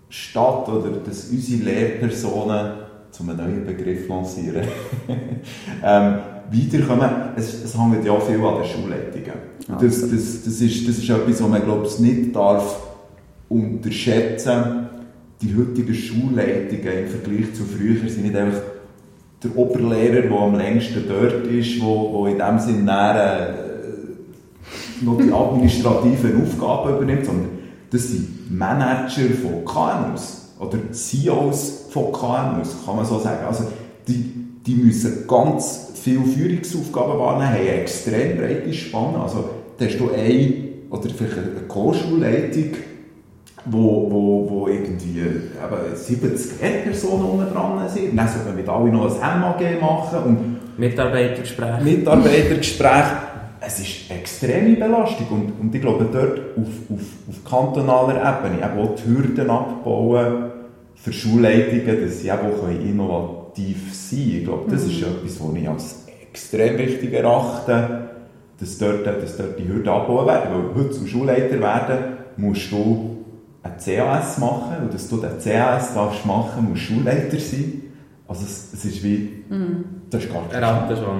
Stadt 0.09 0.69
oder 0.69 0.91
dass 0.91 1.29
unsere 1.29 1.63
Lehrpersonen, 1.63 2.73
zum 3.09 3.29
einen 3.29 3.37
neuen 3.37 3.65
Begriff 3.65 4.07
lancieren, 4.07 4.67
ähm, 5.83 6.19
weiterkommen. 6.51 7.09
Es, 7.35 7.63
es 7.63 7.77
hängt 7.77 8.05
ja 8.05 8.19
viel 8.19 8.43
an 8.43 8.55
den 8.55 8.65
Schulleitungen. 8.65 9.53
Das, 9.67 10.01
das, 10.01 10.43
das, 10.43 10.61
ist, 10.61 10.87
das 10.87 10.97
ist 10.97 11.09
etwas, 11.09 11.41
was 11.41 11.49
man 11.49 11.63
glaube 11.63 11.87
ich, 11.87 11.99
nicht 11.99 12.35
darf 12.35 12.79
unterschätzen 13.49 14.87
Die 15.41 15.55
heutigen 15.55 15.93
Schulleitungen 15.93 17.05
im 17.05 17.07
Vergleich 17.07 17.53
zu 17.53 17.63
früher 17.63 18.09
sind 18.09 18.23
nicht 18.23 18.35
einfach 18.35 18.61
der 19.43 19.57
Oberlehrer, 19.57 20.21
der 20.21 20.39
am 20.39 20.55
längsten 20.55 21.03
dort 21.07 21.45
ist, 21.47 21.81
wo, 21.81 22.13
wo 22.13 22.27
in 22.27 22.37
dem 22.37 22.59
Sinne 22.59 22.83
näher, 22.83 23.49
äh, 23.49 25.03
noch 25.03 25.17
die 25.17 25.31
administrativen 25.31 26.41
Aufgaben 26.41 26.95
übernimmt, 26.95 27.25
sondern 27.25 27.49
das 27.91 28.07
sind 28.07 28.49
Manager 28.49 29.29
von 29.41 29.65
KMUs 29.65 30.53
oder 30.59 30.77
CEOs 30.91 31.87
von 31.89 32.11
KMUs, 32.11 32.75
kann 32.85 32.95
man 32.95 33.05
so 33.05 33.19
sagen. 33.19 33.45
Also 33.45 33.65
die, 34.07 34.33
die 34.65 34.75
müssen 34.75 35.27
ganz 35.27 35.92
viele 36.03 36.25
Führungsaufgaben 36.25 37.19
wahrnehmen, 37.19 37.53
haben 37.53 37.59
eine 37.59 37.81
extrem 37.81 38.37
breite 38.37 38.73
Spanne. 38.73 39.19
Also, 39.21 39.49
da 39.77 39.85
hast 39.85 39.99
du 39.99 40.11
eine 40.11 40.53
oder 40.89 41.09
vielleicht 41.09 41.37
eine 41.37 41.67
Co-Schulleitung, 41.67 42.71
wo, 43.65 44.11
wo, 44.11 44.49
wo 44.49 44.67
irgendwie 44.67 45.19
eben 45.19 45.95
70 45.95 46.61
Lehrpersonen 46.61 47.25
unten 47.25 47.53
dran 47.53 47.87
sind. 47.87 48.17
Dann 48.17 48.27
sollte 48.27 48.47
man 48.47 48.57
mit 48.57 48.67
allen 48.69 48.91
noch 48.91 49.21
ein 49.21 49.39
MAG 49.39 49.81
machen. 49.81 50.23
Und 50.23 50.77
Mitarbeitergespräch. 50.77 51.81
Mitarbeitergespräch. 51.81 53.05
Es 53.65 53.79
ist 53.79 54.11
eine 54.11 54.19
extreme 54.19 54.75
Belastung. 54.75 55.27
Und, 55.29 55.53
und 55.61 55.73
ich 55.73 55.81
glaube, 55.81 56.05
dort 56.11 56.39
auf, 56.57 56.67
auf, 56.89 57.01
auf 57.29 57.49
kantonaler 57.49 58.15
Ebene 58.15 58.57
eben 58.57 58.79
auch 58.79 58.95
die 58.95 59.09
Hürden 59.09 59.49
abbauen 59.49 60.51
für 60.95 61.13
Schulleitungen, 61.13 62.01
dass 62.03 62.19
sie 62.19 62.27
eben 62.27 62.39
auch 62.39 62.67
innovativ 62.69 63.42
sein 63.55 64.19
können. 64.19 64.37
Ich 64.37 64.43
glaube, 64.43 64.71
das 64.71 64.83
mhm. 64.85 64.89
ist 64.91 65.01
etwas, 65.01 65.39
was 65.41 65.55
ich 65.55 65.69
als 65.69 66.03
extrem 66.29 66.77
wichtig 66.77 67.13
erachte, 67.13 68.09
dass 68.59 68.77
dort, 68.77 69.05
dass 69.05 69.37
dort 69.37 69.59
die 69.59 69.67
Hürden 69.67 69.89
abgebaut 69.89 70.27
werden. 70.27 70.49
Weil 70.53 70.83
heute 70.83 70.91
zum 70.91 71.07
Schulleiter 71.07 71.59
werden, 71.59 72.17
musst 72.37 72.71
du 72.71 73.17
ein 73.63 73.73
CAS 73.83 74.37
machen 74.37 74.83
und 74.83 74.93
dass 74.93 75.09
du 75.09 75.17
den 75.17 75.37
CAS 75.39 75.93
darfst 75.93 76.25
machen, 76.25 76.69
musst 76.69 76.89
du 76.89 76.93
Schulleiter 76.93 77.39
sein. 77.39 77.81
Also 78.27 78.45
es, 78.45 78.73
es 78.73 78.85
ist 78.85 79.03
wie, 79.03 79.43
mm. 79.49 79.83
das 80.09 80.23
ist 80.23 80.33
gar 80.33 80.41
nicht. 80.43 80.55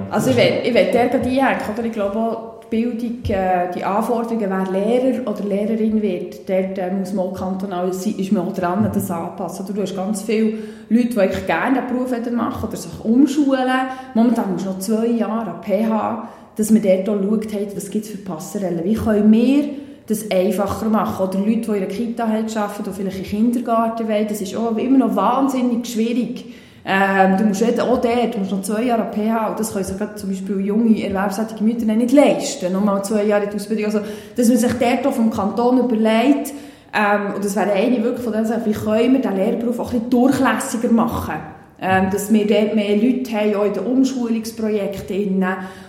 Also 0.10 0.32
ich 0.32 0.38
will, 0.38 0.62
ich 0.64 0.74
will 0.74 0.92
der 0.92 1.10
gerade 1.10 1.30
einhängen, 1.30 1.62
oder? 1.74 1.86
Ich 1.86 1.92
glaube 1.92 2.18
auch, 2.18 2.53
Bildung, 2.74 3.20
äh, 3.28 3.72
die 3.76 3.84
Anforderungen, 3.84 4.50
wer 4.50 4.72
Lehrer 4.72 5.28
oder 5.30 5.44
Lehrerin 5.44 6.02
wird, 6.02 6.50
dort 6.50 6.80
äh, 6.80 6.92
muss 6.92 7.14
man 7.14 7.28
auch 7.28 7.34
kantonal 7.36 7.94
sein, 7.94 8.16
ist 8.18 8.32
man 8.32 8.48
auch 8.48 8.54
dran, 8.54 8.90
das 8.92 9.12
anpassen. 9.12 9.68
Du 9.72 9.80
hast 9.80 9.96
ganz 9.96 10.24
viele 10.24 10.58
Leute, 10.90 11.10
die 11.10 11.46
gerne 11.46 11.84
einen 11.84 11.88
Beruf 11.88 12.10
machen 12.32 12.68
oder 12.68 12.76
sich 12.76 13.06
umschulen. 13.06 13.70
Momentan 14.16 14.54
musst 14.54 14.66
du 14.66 14.70
noch 14.70 14.80
zwei 14.80 15.06
Jahre 15.06 15.52
an 15.52 15.62
PH, 15.62 16.28
dass 16.56 16.72
man 16.72 16.82
dort 16.82 17.10
auch 17.10 17.22
schaut, 17.22 17.76
was 17.76 17.92
gibt 17.92 18.06
es 18.06 18.12
für 18.12 18.18
Passerellen. 18.18 18.84
Wie 18.84 18.96
können 18.96 19.32
wir 19.32 19.66
das 20.08 20.32
einfacher 20.32 20.90
machen. 20.90 21.28
Oder 21.28 21.40
Leute, 21.40 21.62
die 21.62 21.68
in 21.68 21.74
einer 21.76 21.86
Kita 21.86 22.24
arbeiten, 22.24 22.84
die 22.86 22.92
vielleicht 22.92 23.20
in 23.20 23.24
Kindergarten 23.24 24.10
wollen, 24.10 24.28
das 24.28 24.42
ist 24.42 24.56
auch 24.56 24.76
immer 24.76 24.98
noch 24.98 25.16
wahnsinnig 25.16 25.86
schwierig. 25.86 26.46
Ähm, 26.86 27.38
du 27.38 27.46
musst 27.46 27.64
auch 27.80 28.02
dort, 28.02 28.36
du 28.36 28.40
musst 28.40 28.52
noch 28.52 28.62
zwei 28.62 28.84
Jahre 28.84 29.10
PH, 29.14 29.50
und 29.50 29.60
das 29.60 29.72
können 29.72 29.86
sich 29.86 29.98
zum 30.16 30.30
Beispiel 30.30 30.60
junge, 30.60 31.02
erwerbstätige 31.02 31.64
Mütter 31.64 31.86
nicht 31.86 32.12
leisten, 32.12 32.74
nochmal 32.74 33.04
zwei 33.06 33.24
Jahre 33.24 33.46
in 33.46 33.52
die 33.52 33.56
Ausbildung. 33.56 33.86
Also, 33.86 34.00
dass 34.36 34.50
man 34.50 34.58
sich 34.58 34.74
dort 34.74 35.08
auch 35.08 35.14
vom 35.14 35.32
Kanton 35.32 35.80
überlegt, 35.80 36.52
ähm, 36.94 37.36
und 37.36 37.44
das 37.44 37.56
wäre 37.56 37.72
eine 37.72 38.04
wirklich 38.04 38.24
von 38.24 38.34
denen, 38.34 38.66
wie 38.66 38.72
können 38.72 39.14
wir 39.14 39.22
den 39.22 39.36
Lehrberuf 39.36 39.80
auch 39.80 39.94
ein 39.94 40.02
bisschen 40.02 40.10
durchlässiger 40.10 40.92
machen 40.92 41.53
ähm, 41.86 42.10
dass 42.12 42.32
wir 42.32 42.48
dort 42.48 42.76
mehr 42.76 42.96
Leute 42.96 43.30
haben, 43.34 43.56
auch 43.56 43.66
in 43.66 43.74
den 43.74 43.86
Umschulungsprojekten. 43.86 45.46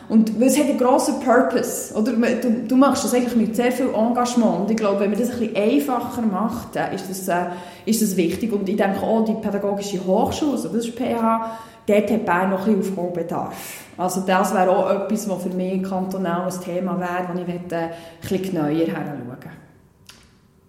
Und 0.09 0.43
es 0.43 0.59
hat 0.59 0.67
einen 0.69 0.77
grossen 0.77 1.21
Purpose. 1.21 1.95
Oder? 1.95 2.13
Du, 2.13 2.51
du, 2.67 2.77
machst 2.77 3.05
das 3.05 3.15
eigentlich 3.15 3.37
mit 3.37 3.55
sehr 3.55 3.71
viel 3.71 3.91
Engagement. 3.95 4.63
Und 4.63 4.71
ich 4.73 4.77
glaube, 4.77 4.99
wenn 5.01 5.11
man 5.11 5.21
das 5.21 5.31
ein 5.31 5.39
bisschen 5.39 5.57
einfacher 5.57 6.23
macht, 6.23 6.75
äh, 6.75 6.93
ist 6.97 7.09
das, 7.09 7.29
äh, 7.29 7.47
ist 7.87 8.03
das 8.03 8.17
wichtig. 8.17 8.53
Und 8.53 8.69
ich 8.69 8.77
denke 8.77 9.03
auch, 9.03 9.25
die 9.25 9.35
pädagogische 9.35 10.05
Hochschule, 10.05 10.53
also 10.53 10.69
das 10.69 10.85
ist 10.85 10.97
PH, 10.97 11.59
dort 11.87 12.11
hat 12.11 12.27
Bern 12.27 12.51
noch 12.51 12.67
ein 12.67 12.77
bisschen 12.77 12.99
Aufholbedarf. 12.99 13.85
Also 13.97 14.23
das 14.27 14.53
wäre 14.53 14.71
auch 14.71 14.91
etwas, 14.91 15.29
was 15.29 15.45
für 15.45 15.51
mich 15.51 15.81
kantonal 15.85 16.51
ein 16.51 16.61
Thema 16.61 16.99
wäre, 16.99 17.29
wo 17.33 17.41
ich 17.41 17.47
möchte, 17.47 17.75
äh, 17.77 17.79
ein 17.79 17.91
bisschen 18.21 18.43
genauer 18.43 18.67
hinschauen 18.67 19.53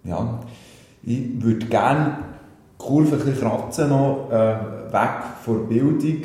Ja, 0.04 0.38
ich 1.02 1.42
würde 1.42 1.66
gerne 1.66 2.18
Kurve 2.78 3.16
ein 3.16 3.24
bisschen 3.24 3.40
kratzen 3.40 3.88
noch, 3.88 4.28
äh, 4.30 4.54
weg 4.96 5.22
von 5.44 5.68
Bildung, 5.68 6.22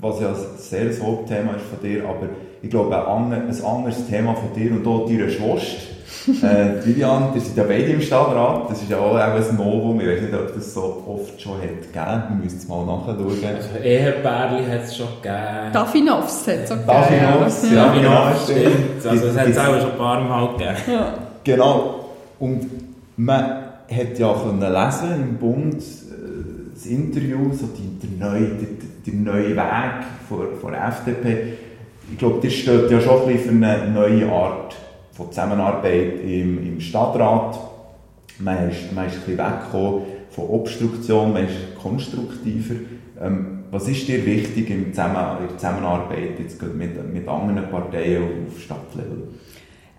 was 0.00 0.20
ja 0.20 0.28
ein 0.28 0.34
sehr 0.58 0.82
ein 0.82 1.02
Hauptthema 1.02 1.52
ist 1.52 1.66
von 1.66 1.80
dir, 1.82 2.04
aber 2.04 2.28
ich 2.62 2.70
glaube 2.70 2.96
ein, 2.96 3.32
ein 3.32 3.64
anderes 3.64 4.06
Thema 4.08 4.34
von 4.34 4.52
dir 4.54 4.72
und 4.72 4.86
auch 4.86 5.06
deiner 5.06 5.28
Schwester. 5.28 5.94
äh, 6.42 6.86
Vivian, 6.86 7.34
ihr 7.34 7.40
seid 7.40 7.56
ja 7.56 7.64
beide 7.64 7.84
im 7.84 8.00
Stadtrat, 8.00 8.70
das 8.70 8.82
ist 8.82 8.90
ja 8.90 8.98
auch 8.98 9.14
ein 9.14 9.56
Novum, 9.56 10.00
ich 10.00 10.06
weiß 10.06 10.22
nicht, 10.22 10.34
ob 10.34 10.54
das 10.54 10.72
so 10.72 11.04
oft 11.06 11.40
schon 11.40 11.54
hat 11.54 11.82
gegeben, 11.82 12.22
wir 12.28 12.44
müssen 12.44 12.58
es 12.58 12.68
mal 12.68 12.84
nachschauen. 12.86 13.18
Also 13.18 13.78
Ehepärli 13.82 14.64
hat 14.64 14.84
es 14.84 14.96
schon 14.96 15.08
gegeben. 15.22 15.72
Dafinovs 15.72 16.46
hat 16.46 16.54
es 16.64 16.70
auch 16.70 16.76
gegeben. 16.76 16.86
Dafinovs, 16.86 17.62
ja, 17.70 17.74
ja, 17.74 17.94
genau, 17.94 18.26
stimmt. 18.42 19.06
Also 19.06 19.26
es 19.26 19.38
hat 19.38 19.48
es 19.48 19.58
auch 19.58 19.80
schon 19.80 19.90
ein 19.90 19.98
paar 19.98 20.20
Mal 20.22 20.48
gegeben. 20.52 20.76
Ja. 20.88 21.14
Genau, 21.42 21.94
und 22.38 22.70
man 23.16 23.44
hat 23.90 24.18
ja 24.18 24.34
können 24.34 24.60
lesen 24.60 25.14
im 25.14 25.36
Bund, 25.36 25.82
das 26.84 26.92
Interview, 26.92 27.52
so 27.52 27.66
die, 27.68 27.98
der, 28.06 28.28
neue, 28.28 28.48
der, 28.48 28.68
der 29.06 29.14
neue 29.14 29.56
Weg 29.56 30.04
von, 30.28 30.70
der 30.70 30.88
FDP. 30.88 31.54
Ich 32.12 32.18
glaube, 32.18 32.40
das 32.42 32.52
steht 32.52 32.90
ja 32.90 33.00
schon 33.00 33.22
ein 33.22 33.26
bisschen 33.34 33.60
für 33.60 33.66
eine 33.66 33.90
neue 33.90 34.30
Art 34.30 34.76
von 35.12 35.28
Zusammenarbeit 35.30 36.20
im, 36.22 36.66
im 36.66 36.80
Stadtrat. 36.80 37.58
Man 38.38 38.70
ist, 38.70 38.92
man 38.92 39.06
ist 39.06 39.14
ein 39.14 39.20
bisschen 39.20 39.38
weggekommen 39.38 40.02
von 40.30 40.44
Obstruktion, 40.48 41.32
man 41.32 41.44
ist 41.44 41.78
konstruktiver. 41.80 42.74
Ähm, 43.20 43.64
was 43.70 43.88
ist 43.88 44.06
dir 44.06 44.24
wichtig 44.26 44.68
in 44.68 44.92
der 44.92 44.92
Zusammenarbeit 45.56 46.38
jetzt 46.38 46.60
mit, 46.62 47.12
mit 47.12 47.28
anderen 47.28 47.70
Parteien 47.70 48.22
auf 48.46 48.60
Stadtlevel? 48.60 49.28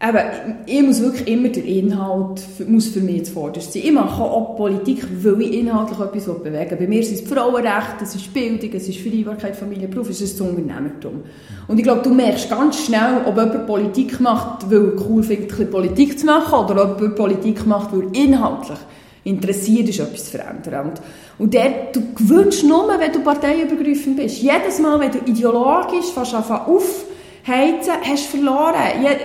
Eben, 0.08 0.58
ich 0.68 0.82
muss 0.84 1.02
wirklich 1.02 1.28
immer 1.28 1.50
der 1.50 1.65
Inhalt 1.65 2.44
muss 2.68 2.88
für 2.88 3.00
mich 3.00 3.26
zuvorderst 3.26 3.74
sein. 3.74 3.84
Ich 3.86 3.91
mache 3.91 4.22
auch 4.22 4.56
Politik, 4.56 5.04
weil 5.24 5.41
ich 5.41 5.54
inhaltlich 5.54 6.00
etwas 6.00 6.26
bewegen 6.26 6.70
will. 6.72 6.78
Bei 6.78 6.88
mir 6.88 7.04
sind 7.04 7.22
es 7.22 7.28
Frauenrechte, 7.28 8.04
es 8.04 8.13
ist 8.13 8.32
Bildung, 8.32 8.70
es 8.74 8.88
ist 8.88 9.00
Vereinbarkeit, 9.00 9.56
Familie, 9.56 9.88
Beruf, 9.88 10.10
es 10.10 10.22
ist 10.22 10.39
das 10.39 10.48
Unternehmertum. 10.48 11.24
Und 11.68 11.78
ich 11.78 11.84
glaube, 11.84 12.02
du 12.04 12.13
merkst 12.13 12.50
ganz 12.50 12.86
schnell, 12.86 13.22
ob 13.26 13.36
jemand 13.38 13.65
Politik 13.65 14.20
macht, 14.20 14.70
weil 14.70 14.89
er 14.89 15.10
cool 15.10 15.24
findet, 15.24 15.72
Politik 15.72 16.20
zu 16.20 16.26
machen, 16.28 16.54
oder 16.54 16.84
ob 16.84 17.00
jemand 17.00 17.15
Politik 17.15 17.65
macht, 17.65 17.91
weil 17.91 18.10
er 18.13 18.26
inhaltlich 18.26 18.80
interessiert 19.24 19.89
ist, 19.89 20.00
etwas 20.00 20.26
zu 20.26 20.38
verändern. 20.38 20.89
Und, 20.89 21.02
und 21.39 21.54
der, 21.54 21.88
du 21.91 22.02
gewünschst 22.13 22.63
nur, 22.63 22.88
wenn 23.00 23.12
du 23.12 23.22
parteiübergreifend 23.22 24.18
bist. 24.18 24.39
Jedes 24.39 24.78
Mal, 24.80 25.00
wenn 25.00 25.12
du 25.12 25.20
ideologisch 25.26 26.12
fast 26.13 26.36
auf 26.36 27.06
Heizen 27.47 27.93
hast 28.03 28.34
du 28.34 28.38
verloren. 28.38 28.75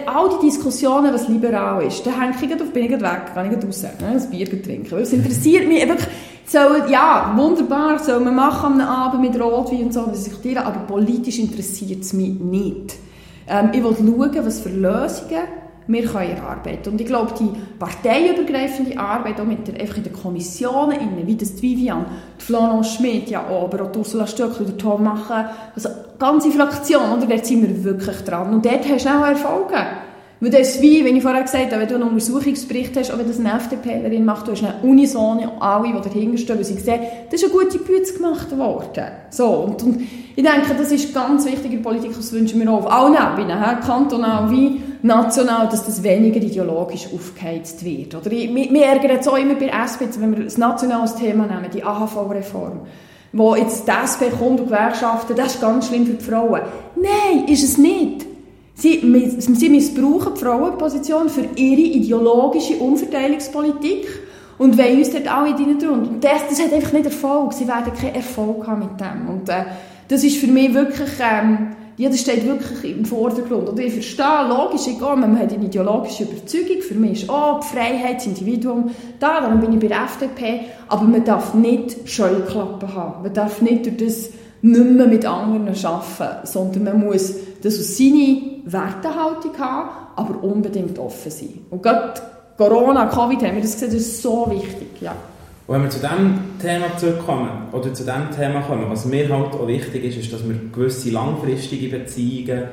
All 0.06 0.28
die 0.38 0.46
Diskussionen, 0.46 1.12
was 1.14 1.28
liberal 1.28 1.82
ist, 1.82 2.04
da 2.06 2.10
hänge 2.10 2.34
ich 2.40 2.60
auf, 2.60 2.70
bin 2.70 2.84
ich 2.84 2.90
weg, 2.90 3.34
kann 3.34 3.50
ich 3.50 3.66
raus, 3.66 3.82
ne, 3.82 4.08
ein 4.08 4.30
Bier 4.30 4.62
trinken. 4.62 4.90
Weil 4.90 5.02
es 5.02 5.12
interessiert 5.12 5.66
mich 5.66 5.88
wirklich, 5.88 6.08
soll, 6.44 6.84
ja, 6.90 7.32
wunderbar, 7.34 7.98
soll 7.98 8.20
man 8.20 8.34
machen 8.34 8.80
am 8.80 8.80
Abend 8.80 9.22
mit 9.22 9.40
Rotwein 9.40 9.84
und 9.84 9.94
so, 9.94 10.06
diskutieren, 10.06 10.64
aber 10.64 10.80
politisch 10.80 11.38
interessiert 11.38 12.02
es 12.02 12.12
mich 12.12 12.38
nicht. 12.38 12.96
Ähm, 13.48 13.70
ich 13.72 13.82
will 13.82 13.96
schauen, 13.96 14.44
was 14.44 14.60
für 14.60 14.68
Lösungen 14.68 15.59
wir 15.86 16.06
können 16.06 16.36
erarbeiten. 16.36 16.92
Und 16.92 17.00
ich 17.00 17.06
glaube, 17.06 17.34
die 17.38 17.50
parteiübergreifende 17.78 18.98
Arbeit 18.98 19.40
auch 19.40 19.44
mit 19.44 19.66
der, 19.66 19.80
einfach 19.80 19.96
in 19.96 20.04
den 20.04 20.12
Kommissionen, 20.12 20.96
wie 21.26 21.36
das 21.36 21.56
die 21.56 21.62
Vivian, 21.62 22.04
die 22.40 22.44
Flanon 22.44 22.84
Schmidt, 22.84 23.30
ja 23.30 23.46
auch, 23.48 23.64
aber 23.64 23.84
auch 23.84 23.96
Ursula 23.96 24.26
Stöckli, 24.26 24.66
der 24.66 24.78
Tom 24.78 25.04
machen, 25.04 25.46
also 25.74 25.88
ganze 26.18 26.50
Fraktion, 26.50 27.16
oder, 27.16 27.26
dort 27.26 27.46
sind 27.46 27.62
wir 27.62 27.84
wirklich 27.84 28.18
dran. 28.18 28.52
Und 28.54 28.64
dort 28.64 28.88
hast 28.88 29.04
du 29.04 29.08
auch 29.08 29.26
Erfolge. 29.26 29.76
Weil 30.40 30.50
das 30.50 30.76
ist 30.76 30.82
wie, 30.82 31.04
wenn 31.04 31.16
ich 31.16 31.22
vorher 31.22 31.42
gesagt 31.42 31.70
habe, 31.70 31.82
wenn 31.82 31.88
du 31.88 31.96
einen 31.96 32.04
Untersuchungsbericht 32.04 32.96
hast, 32.96 33.12
auch 33.12 33.18
wenn 33.18 33.28
das 33.28 33.38
eine 33.38 33.52
FDPlerin 33.52 34.24
macht, 34.24 34.48
du 34.48 34.52
hast 34.52 34.64
eine 34.64 34.76
Unisone, 34.82 35.52
alle, 35.60 35.88
die 35.88 36.08
dahinter 36.08 36.38
stehen, 36.38 36.56
weil 36.56 36.64
sie 36.64 36.78
sehen, 36.78 37.00
das 37.30 37.42
ist 37.42 37.52
eine 37.52 37.62
gute 37.62 37.78
Bütze 37.78 38.14
gemacht 38.14 38.56
worden. 38.56 39.04
So, 39.28 39.48
und, 39.48 39.82
und 39.82 40.00
ich 40.34 40.42
denke, 40.42 40.74
das 40.78 40.90
ist 40.92 41.12
ganz 41.12 41.44
wichtig 41.44 41.72
in 41.72 41.82
der 41.82 41.90
Politik, 41.90 42.12
das 42.16 42.32
wünschen 42.32 42.58
wir 42.58 42.72
auch 42.72 42.86
auf 42.86 42.90
allen 42.90 43.14
Ebenen, 43.14 43.80
kantonal 43.80 44.50
wie 44.50 44.80
national, 45.02 45.68
dass 45.68 45.84
das 45.84 46.02
weniger 46.02 46.40
ideologisch 46.40 47.08
aufgeheizt 47.12 47.84
wird. 47.84 48.14
Oder 48.14 48.32
ich, 48.32 48.50
mich, 48.50 48.70
mich 48.70 48.82
ärgert 48.82 49.20
es 49.20 49.28
auch 49.28 49.36
immer 49.36 49.56
bei 49.56 49.66
SP, 49.68 50.08
wenn 50.20 50.36
wir 50.36 50.44
das 50.44 50.56
nationales 50.56 51.16
Thema 51.16 51.46
nehmen, 51.46 51.70
die 51.72 51.84
AHV-Reform 51.84 52.80
wo 53.32 53.54
jetzt 53.54 53.86
die 53.86 53.92
SP 53.92 54.26
kommt 54.36 54.58
und 54.58 54.66
Gewerkschaften, 54.66 55.36
das 55.36 55.54
ist 55.54 55.60
ganz 55.60 55.86
schlimm 55.86 56.04
für 56.04 56.14
die 56.14 56.24
Frauen. 56.24 56.62
Nein, 56.96 57.44
ist 57.46 57.62
es 57.62 57.78
nicht. 57.78 58.26
Sie, 58.80 59.36
sie 59.38 59.68
missbrauchen 59.68 60.32
die 60.34 60.40
Frauenposition 60.40 61.28
für 61.28 61.44
ihre 61.54 61.82
ideologische 61.82 62.76
Umverteilungspolitik 62.76 64.06
und 64.56 64.78
wollen 64.78 64.98
uns 64.98 65.10
dort 65.10 65.30
alle 65.30 65.54
tun. 65.54 66.08
Und 66.08 66.24
das, 66.24 66.48
das 66.48 66.62
hat 66.62 66.72
einfach 66.72 66.92
nicht 66.92 67.04
Erfolg. 67.04 67.52
Sie 67.52 67.68
werden 67.68 67.92
keinen 67.92 68.14
Erfolg 68.14 68.66
haben 68.66 68.78
mit 68.80 68.98
dem. 68.98 69.28
Und 69.28 69.48
äh, 69.50 69.64
das 70.08 70.24
ist 70.24 70.38
für 70.38 70.46
mich 70.46 70.72
wirklich, 70.72 71.10
ähm, 71.20 71.76
ja, 71.98 72.08
das 72.08 72.20
steht 72.20 72.46
wirklich 72.46 72.96
im 72.96 73.04
Vordergrund. 73.04 73.68
Und 73.68 73.78
ich 73.78 73.92
verstehe, 73.92 74.48
logisch, 74.48 74.86
egal, 74.86 75.16
man 75.16 75.38
hat 75.38 75.52
eine 75.52 75.66
ideologische 75.66 76.24
Überzeugung. 76.24 76.80
Für 76.80 76.94
mich 76.94 77.22
ist 77.22 77.30
auch 77.30 77.60
die 77.60 77.66
Freiheit, 77.66 78.16
das 78.16 78.26
Individuum 78.28 78.92
da, 79.18 79.42
darum 79.42 79.60
bin 79.60 79.74
ich 79.74 79.78
bei 79.80 79.88
der 79.88 80.04
FDP. 80.04 80.60
Aber 80.88 81.04
man 81.04 81.22
darf 81.22 81.52
nicht 81.52 82.08
Scheuklappen 82.08 82.94
haben. 82.94 83.24
Man 83.24 83.34
darf 83.34 83.60
nicht 83.60 83.84
durch 83.84 83.96
das 83.98 84.30
nicht 84.62 84.90
mehr 84.90 85.06
mit 85.06 85.26
anderen 85.26 85.68
arbeiten, 85.68 86.46
sondern 86.46 86.84
man 86.84 87.00
muss 87.06 87.34
das 87.62 87.78
aus 87.78 87.96
seiner 87.96 88.36
Wertehaltung 88.64 89.58
haben, 89.58 89.90
aber 90.16 90.42
unbedingt 90.42 90.98
offen 90.98 91.30
sein. 91.30 91.60
Und 91.70 91.82
gerade 91.82 92.20
Corona, 92.56 93.06
Covid 93.06 93.42
haben 93.42 93.54
wir 93.54 93.62
das 93.62 93.72
gesehen, 93.72 93.92
das 93.92 94.00
ist 94.00 94.22
so 94.22 94.46
wichtig, 94.50 95.00
ja. 95.00 95.14
Und 95.66 95.76
wenn 95.76 95.82
wir 95.84 95.90
zu 95.90 96.00
diesem 96.00 96.58
Thema 96.60 96.96
zurückkommen, 96.96 97.48
oder 97.72 97.94
zu 97.94 98.04
diesem 98.04 98.30
Thema 98.36 98.60
kommen, 98.60 98.86
was 98.90 99.04
mir 99.04 99.28
halt 99.28 99.54
auch 99.54 99.66
wichtig 99.66 100.04
ist, 100.04 100.18
ist, 100.18 100.32
dass 100.32 100.46
wir 100.46 100.56
gewisse 100.72 101.10
langfristige 101.10 101.96
Beziehungen 101.96 102.64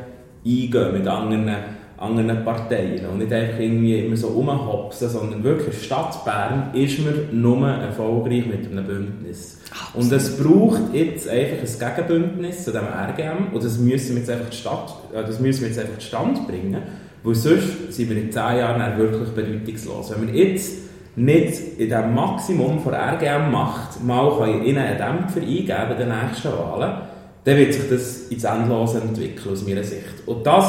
eingehen 0.44 0.94
mit 0.94 1.08
anderen, 1.08 1.56
anderen 1.98 2.46
Parteien 2.46 3.06
und 3.08 3.18
nicht 3.18 3.34
einfach 3.34 3.60
irgendwie 3.60 4.00
immer 4.00 4.16
so 4.16 4.28
rumhopsen, 4.28 5.10
sondern 5.10 5.44
wirklich, 5.44 5.84
Stadt 5.84 6.24
Bern 6.24 6.70
ist 6.74 7.00
man 7.00 7.14
nur 7.32 7.68
erfolgreich 7.68 8.46
mit 8.46 8.70
einem 8.72 8.86
Bündnis. 8.86 9.60
Und 9.94 10.12
es 10.12 10.38
braucht 10.38 10.94
jetzt 10.94 11.28
einfach 11.28 11.58
ein 11.58 11.96
Gegenbündnis 11.96 12.64
zu 12.64 12.72
dem 12.72 12.84
RGM 12.86 13.54
und 13.54 13.64
das 13.64 13.80
müssen 13.80 14.10
wir 14.10 14.18
jetzt 14.20 14.30
einfach 14.30 14.52
Stadt, 14.52 14.96
äh, 15.14 15.24
das 15.24 15.40
müssen 15.40 15.62
wir 15.62 15.70
jetzt 15.70 15.80
einfach 15.80 15.98
zustande 15.98 16.42
bringen, 16.48 16.82
weil 17.24 17.36
sonst 17.36 17.94
sind 17.94 18.10
wir 18.10 18.18
in 18.18 18.32
zehn 18.32 18.58
Jahren 18.58 18.98
wirklich 18.98 19.30
bedeutungslos. 19.30 20.12
Wenn 20.12 20.28
wir 20.28 20.50
jetzt 20.50 20.88
nicht 21.16 21.80
in 21.80 21.90
dem 21.90 22.14
Maximum 22.14 22.80
von 22.80 22.94
RGM 22.94 23.52
macht, 23.52 24.04
mal 24.04 24.48
ihnen 24.64 24.78
einen 24.78 24.98
Dämpfer 24.98 25.42
eingeben 25.42 25.92
in 25.92 25.98
den 25.98 26.10
nächsten 26.10 26.50
Wahlen, 26.50 27.02
dann 27.44 27.58
wird 27.58 27.74
sich 27.74 27.90
das 27.90 28.28
ins 28.28 28.44
Endlose 28.44 29.02
entwickeln, 29.02 29.52
aus 29.52 29.66
meiner 29.66 29.84
Sicht. 29.84 30.28
Und 30.28 30.46
das 30.46 30.66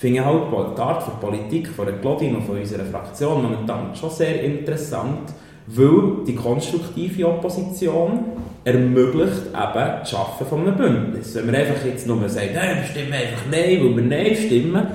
finde 0.00 0.20
ich 0.20 0.24
halt 0.24 0.42
die 0.50 0.80
Art 0.80 1.02
von 1.02 1.20
Politik 1.20 1.68
von 1.68 1.84
der 1.84 1.96
Claudine 1.96 2.38
und 2.38 2.44
von 2.44 2.58
unserer 2.58 2.86
Fraktion 2.86 3.42
momentan 3.42 3.94
schon 3.94 4.08
sehr 4.08 4.42
interessant, 4.42 5.34
weil 5.66 6.24
die 6.26 6.34
konstruktive 6.34 7.28
Opposition 7.28 8.20
ermöglicht 8.64 9.48
eben 9.48 9.74
das 9.74 10.10
Schaffen 10.10 10.46
von 10.46 10.62
einem 10.62 10.76
Bündnis. 10.76 11.34
Wenn 11.34 11.46
man 11.46 11.54
einfach 11.54 11.84
jetzt 11.84 12.06
nur 12.06 12.26
sagt, 12.30 12.54
nein, 12.54 12.78
wir 12.78 12.84
stimmen 12.84 13.12
einfach 13.12 13.42
Nein, 13.50 13.78
weil 13.80 13.96
wir 13.96 14.02
Nein 14.02 14.36
stimmen, 14.36 14.86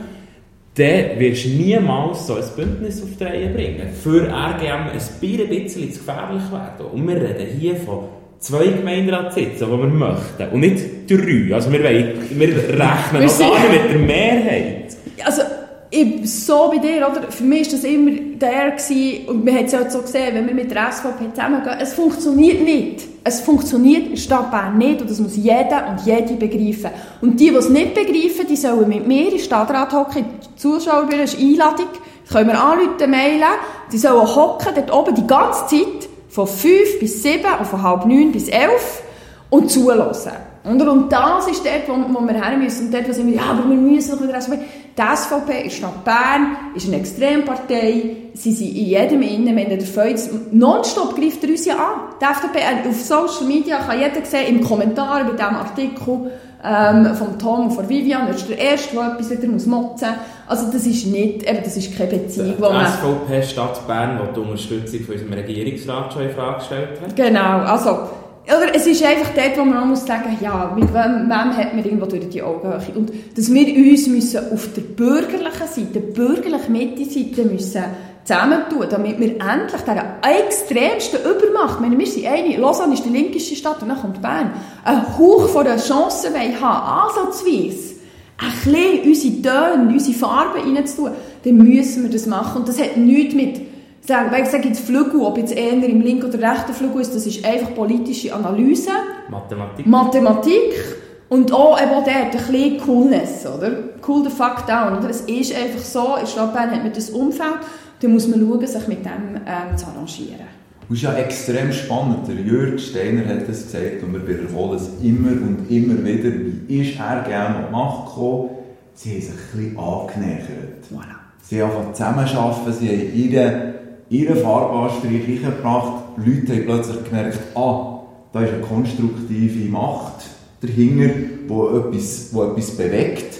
dann 0.73 1.19
wirst 1.19 1.45
du 1.45 1.49
niemals 1.49 2.25
so 2.25 2.33
ein 2.33 2.43
Bündnis 2.55 3.03
auf 3.03 3.09
die 3.19 3.23
Reihe 3.23 3.49
bringen. 3.49 3.87
Für 3.89 4.27
RGM 4.27 4.89
ein 4.89 5.49
bisschen 5.49 5.91
zu 5.91 5.99
gefährlich 5.99 6.51
werden. 6.51 6.85
Und 6.91 7.07
wir 7.07 7.15
reden 7.15 7.59
hier 7.59 7.75
von 7.75 8.05
zwei 8.39 8.67
Gemeinderatssitzen, 8.67 9.67
die 9.67 9.77
wir 9.77 9.87
möchten. 9.87 10.49
Und 10.51 10.59
nicht 10.59 11.09
drei. 11.09 11.53
Also 11.53 11.71
wir, 11.71 11.83
wollen, 11.83 12.13
wir 12.29 12.47
rechnen 12.47 13.25
noch 13.25 13.39
gar 13.39 13.69
nicht 13.69 13.71
mit 13.71 13.91
der 13.91 13.99
Mehrheit. 13.99 14.97
Also 15.23 15.41
ich, 15.89 16.45
so 16.45 16.69
bei 16.69 16.77
dir, 16.79 17.07
oder? 17.09 17.31
Für 17.31 17.43
mich 17.43 17.67
war 17.67 17.71
das 17.71 17.83
immer 17.83 18.11
der 18.11 18.71
gewesen, 18.71 19.27
und 19.27 19.45
man 19.45 19.55
hat 19.55 19.65
es 19.65 19.71
ja 19.71 19.89
so 19.89 20.01
gesehen, 20.01 20.35
wenn 20.35 20.47
wir 20.47 20.53
mit 20.53 20.71
der 20.71 20.91
SVP 20.91 21.33
zusammengehen, 21.33 21.77
es 21.79 21.93
funktioniert 21.93 22.61
nicht. 22.61 23.07
Es 23.23 23.41
funktioniert 23.41 24.03
in 24.03 24.11
der 24.11 24.17
Stadt 24.17 24.51
Bern 24.51 24.77
nicht 24.77 25.01
und 25.01 25.09
das 25.09 25.19
muss 25.19 25.35
jeder 25.35 25.87
und 25.89 26.05
jede 26.05 26.33
begreifen. 26.33 26.91
Und 27.21 27.39
die, 27.39 27.49
die 27.49 27.55
es 27.55 27.69
nicht 27.69 27.93
begreifen, 27.93 28.45
die 28.47 28.55
sollen 28.55 28.87
mit 28.87 29.07
mir 29.07 29.31
in 29.31 29.39
Stadtrat 29.39 29.93
hocken, 29.93 30.25
die 30.43 30.59
Zuschauer, 30.59 31.07
das 31.09 31.33
ist 31.33 31.41
Einladung, 31.41 31.87
das 32.23 32.33
können 32.33 32.49
wir 32.49 32.61
anrufen, 32.61 33.09
mailen, 33.09 33.43
die 33.91 33.97
sollen 33.97 34.27
hocken, 34.27 34.73
dort 34.75 34.93
oben 34.93 35.15
die 35.15 35.25
ganze 35.25 35.67
Zeit, 35.67 36.09
von 36.35 36.47
5 36.47 36.99
bis 36.99 37.23
7 37.23 37.45
und 37.59 37.65
von 37.65 37.81
halb 37.81 38.05
9 38.05 38.33
bis 38.33 38.49
11 38.49 39.03
und 39.49 39.71
zulassen. 39.71 40.33
Und, 40.65 40.79
das 41.09 41.47
ist 41.47 41.63
dort, 41.63 41.87
wo, 41.87 42.27
wir 42.27 42.33
her 42.33 42.57
müssen. 42.57 42.87
Und 42.87 42.93
dort, 42.93 43.07
wo 43.07 43.13
sie 43.13 43.33
ja, 43.33 43.43
aber 43.43 43.69
wir 43.69 43.77
müssen 43.77 44.21
wieder 44.21 44.41
SVP. 44.41 44.59
Die 44.97 45.15
SVP 45.15 45.67
ist 45.67 45.77
Stadt 45.77 46.03
Bern, 46.03 46.57
ist 46.75 46.87
eine 46.87 46.97
Extrempartei. 46.97 48.17
Sie 48.33 48.51
sind 48.51 48.69
in 48.69 48.85
jedem 48.85 49.21
Innen, 49.21 49.55
wenn 49.55 49.69
der 49.69 49.79
Feuz 49.81 50.29
nonstop 50.51 51.15
greift 51.15 51.43
er 51.43 51.51
uns 51.51 51.65
ja 51.65 51.75
an. 51.75 52.15
Die 52.19 52.25
FDP, 52.25 52.59
äh, 52.59 52.89
auf 52.89 52.99
Social 52.99 53.47
Media 53.47 53.77
kann 53.77 53.99
jeder 53.99 54.25
sehen, 54.25 54.57
im 54.57 54.63
Kommentar 54.63 55.23
bei 55.23 55.31
diesem 55.31 55.55
Artikel 55.55 56.31
ähm, 56.65 57.15
von 57.15 57.37
Tom 57.37 57.67
und 57.67 57.71
von 57.71 57.87
Vivian, 57.87 58.27
er 58.27 58.35
ist 58.35 58.49
der 58.49 58.57
Erste, 58.57 58.95
der 58.95 59.13
etwas 59.13 59.29
wieder 59.29 59.47
muss 59.47 59.65
motzen 59.65 60.09
Also 60.47 60.71
das 60.71 60.85
ist 60.85 61.07
nicht, 61.07 61.43
eben, 61.43 61.63
das 61.63 61.77
ist 61.77 61.97
keine 61.97 62.11
Beziehung, 62.11 62.55
wo 62.59 62.69
man... 62.69 62.87
SVP 62.87 63.43
Stadt 63.43 63.85
Bern, 63.87 64.19
die 64.21 64.33
die 64.33 64.39
Unterstützung 64.39 64.99
von 65.01 65.13
unserem 65.15 65.33
Regierungsrat 65.33 66.13
schon 66.13 66.23
in 66.23 66.31
Frage 66.31 66.57
gestellt 66.57 67.01
hat. 67.01 67.15
Genau, 67.15 67.59
also 67.59 68.09
oder 68.47 68.75
es 68.75 68.85
ist 68.85 69.03
einfach 69.03 69.31
dort, 69.33 69.57
wo 69.57 69.65
man 69.65 69.79
auch 69.79 69.85
muss 69.87 70.05
sagen 70.05 70.37
ja, 70.39 70.71
mit 70.75 70.93
wem, 70.93 71.27
wem 71.27 71.57
hat 71.57 71.73
man 71.73 71.83
irgendwo 71.83 72.05
durch 72.05 72.29
die 72.29 72.43
Augenhöhe. 72.43 72.79
Und 72.93 73.11
dass 73.35 73.51
wir 73.51 73.75
uns 73.75 74.07
müssen 74.07 74.51
auf 74.51 74.69
der 74.75 74.81
bürgerlichen 74.81 75.67
Seite, 75.67 75.99
bürgerlichen 75.99 76.71
Mitte-Seite 76.71 77.43
müssen 77.45 77.83
zusammentun, 78.25 78.87
damit 78.89 79.19
wir 79.19 79.35
endlich 79.39 79.81
diese 79.81 80.03
extremsten 80.21 81.19
Übermacht, 81.21 81.79
meine, 81.79 81.97
wir 81.97 82.07
sind 82.07 82.25
eine, 82.25 82.57
Lausanne 82.57 82.95
ist 82.95 83.05
die 83.05 83.09
linkeste 83.09 83.55
Stadt 83.55 83.81
und 83.81 83.89
dann 83.89 84.01
kommt 84.01 84.21
Bern, 84.21 84.51
einen 84.83 85.17
Hauch 85.17 85.47
von 85.47 85.63
der 85.63 85.77
Chance 85.77 86.29
haben, 86.29 86.63
ansatzweise, 86.63 87.95
ein 88.37 88.51
bisschen 88.63 89.03
unsere 89.05 89.41
Töne, 89.41 89.93
unsere 89.93 90.17
Farben 90.17 90.75
reinzutun, 90.75 91.11
dann 91.43 91.57
müssen 91.57 92.03
wir 92.03 92.09
das 92.09 92.25
machen. 92.25 92.61
Und 92.61 92.67
das 92.67 92.81
hat 92.81 92.97
nichts 92.97 93.33
mit 93.35 93.61
sagen, 94.01 94.31
weil 94.31 94.43
ich 94.43 94.49
sage 94.49 94.67
jetzt 94.67 94.85
Flügel, 94.85 95.21
ob 95.21 95.37
jetzt 95.37 95.55
eher 95.55 95.71
im 95.71 96.01
linken 96.01 96.25
oder 96.25 96.51
rechten 96.51 96.73
Flügel 96.73 97.01
ist, 97.01 97.15
das 97.15 97.25
ist 97.25 97.45
einfach 97.45 97.73
politische 97.73 98.33
Analyse. 98.33 98.91
Mathematik. 99.29 99.85
Mathematik. 99.85 100.97
Und 101.27 101.51
auch 101.51 101.81
eben 101.81 102.03
der 102.05 102.15
ein 102.15 102.31
bisschen 102.31 102.79
Coolness, 102.81 103.47
oder? 103.47 103.71
Cool 104.07 104.23
the 104.23 104.29
fuck 104.29 104.67
down, 104.67 104.99
oder? 104.99 105.09
Es 105.09 105.21
ist 105.21 105.55
einfach 105.55 105.79
so, 105.79 106.15
in 106.19 106.27
Stadt 106.27 106.53
Bern 106.53 106.69
hat 106.69 106.83
man 106.83 106.93
das 106.93 107.09
Umfeld, 107.09 107.57
da 107.99 108.07
muss 108.07 108.27
man 108.27 108.39
schauen, 108.39 108.67
sich 108.67 108.87
mit 108.87 109.05
dem 109.05 109.41
ähm, 109.45 109.77
zu 109.77 109.85
arrangieren. 109.87 110.47
Das 110.87 110.97
ist 110.97 111.03
ja 111.03 111.13
extrem 111.13 111.71
spannend. 111.71 112.27
Der 112.27 112.35
Jürg 112.35 112.79
Steiner 112.79 113.25
hat 113.27 113.49
das 113.49 113.63
gesagt 113.63 114.03
und 114.03 114.13
wir 114.13 114.27
wiederholen 114.27 114.77
es 114.77 114.89
immer 115.01 115.31
und 115.31 115.65
immer 115.69 116.03
wieder. 116.05 116.31
Wie 116.67 116.81
ist 116.81 116.99
er 116.99 117.23
gerne 117.23 117.55
an 117.55 117.65
die 117.67 117.71
Macht 117.71 118.07
gekommen? 118.07 118.49
Sie 118.93 119.11
haben 119.11 119.21
sich 119.21 119.31
ein 119.31 119.57
bisschen 119.57 119.79
angenähert. 119.79 120.83
Voilà. 120.93 121.15
Sie 121.41 121.61
haben 121.61 121.93
zusammenarbeiten, 121.93 122.73
sie 122.73 122.89
haben 122.89 123.13
ihre 123.15 123.75
ihren 124.09 124.37
Farbanstrich 124.37 125.27
eingebracht. 125.27 126.03
Leute 126.17 126.53
haben 126.53 126.65
plötzlich 126.65 127.03
gemerkt, 127.05 127.39
ah, 127.55 127.99
da 128.31 128.41
ist 128.41 128.53
eine 128.53 128.61
konstruktive 128.61 129.69
Macht 129.69 130.25
dahinter, 130.61 131.07
die 131.07 131.77
etwas, 131.77 132.29
wo 132.31 132.43
etwas 132.43 132.71
bewegt. 132.71 133.37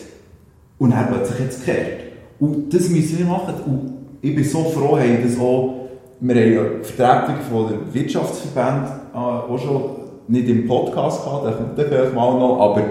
Und 0.77 0.91
er 0.91 1.03
plötzlich 1.03 1.39
jetzt 1.39 1.65
gekehrt. 1.65 2.01
Und 2.39 2.73
das 2.73 2.89
müssen 2.89 3.19
wir 3.19 3.25
machen. 3.25 3.55
Und 3.65 3.94
ich 4.25 4.35
bin 4.35 4.43
so 4.43 4.63
froh, 4.63 4.97
haben 4.97 5.19
das 5.23 5.39
auch, 5.39 5.89
wir 6.19 6.35
haben 6.35 6.53
ja 6.53 6.63
die 6.79 6.83
Vertretung 6.83 7.35
von 7.47 7.69
der 7.69 7.93
Wirtschaftsverband 7.93 8.89
äh, 9.13 9.17
auch 9.17 9.59
schon 9.59 9.83
nicht 10.27 10.49
im 10.49 10.67
Podcast 10.67 11.23
gehabt, 11.23 11.45
der 11.45 11.53
kommt 11.53 11.77
dann 11.77 11.85
vielleicht 11.87 12.15
mal 12.15 12.39
noch, 12.39 12.59
aber 12.59 12.83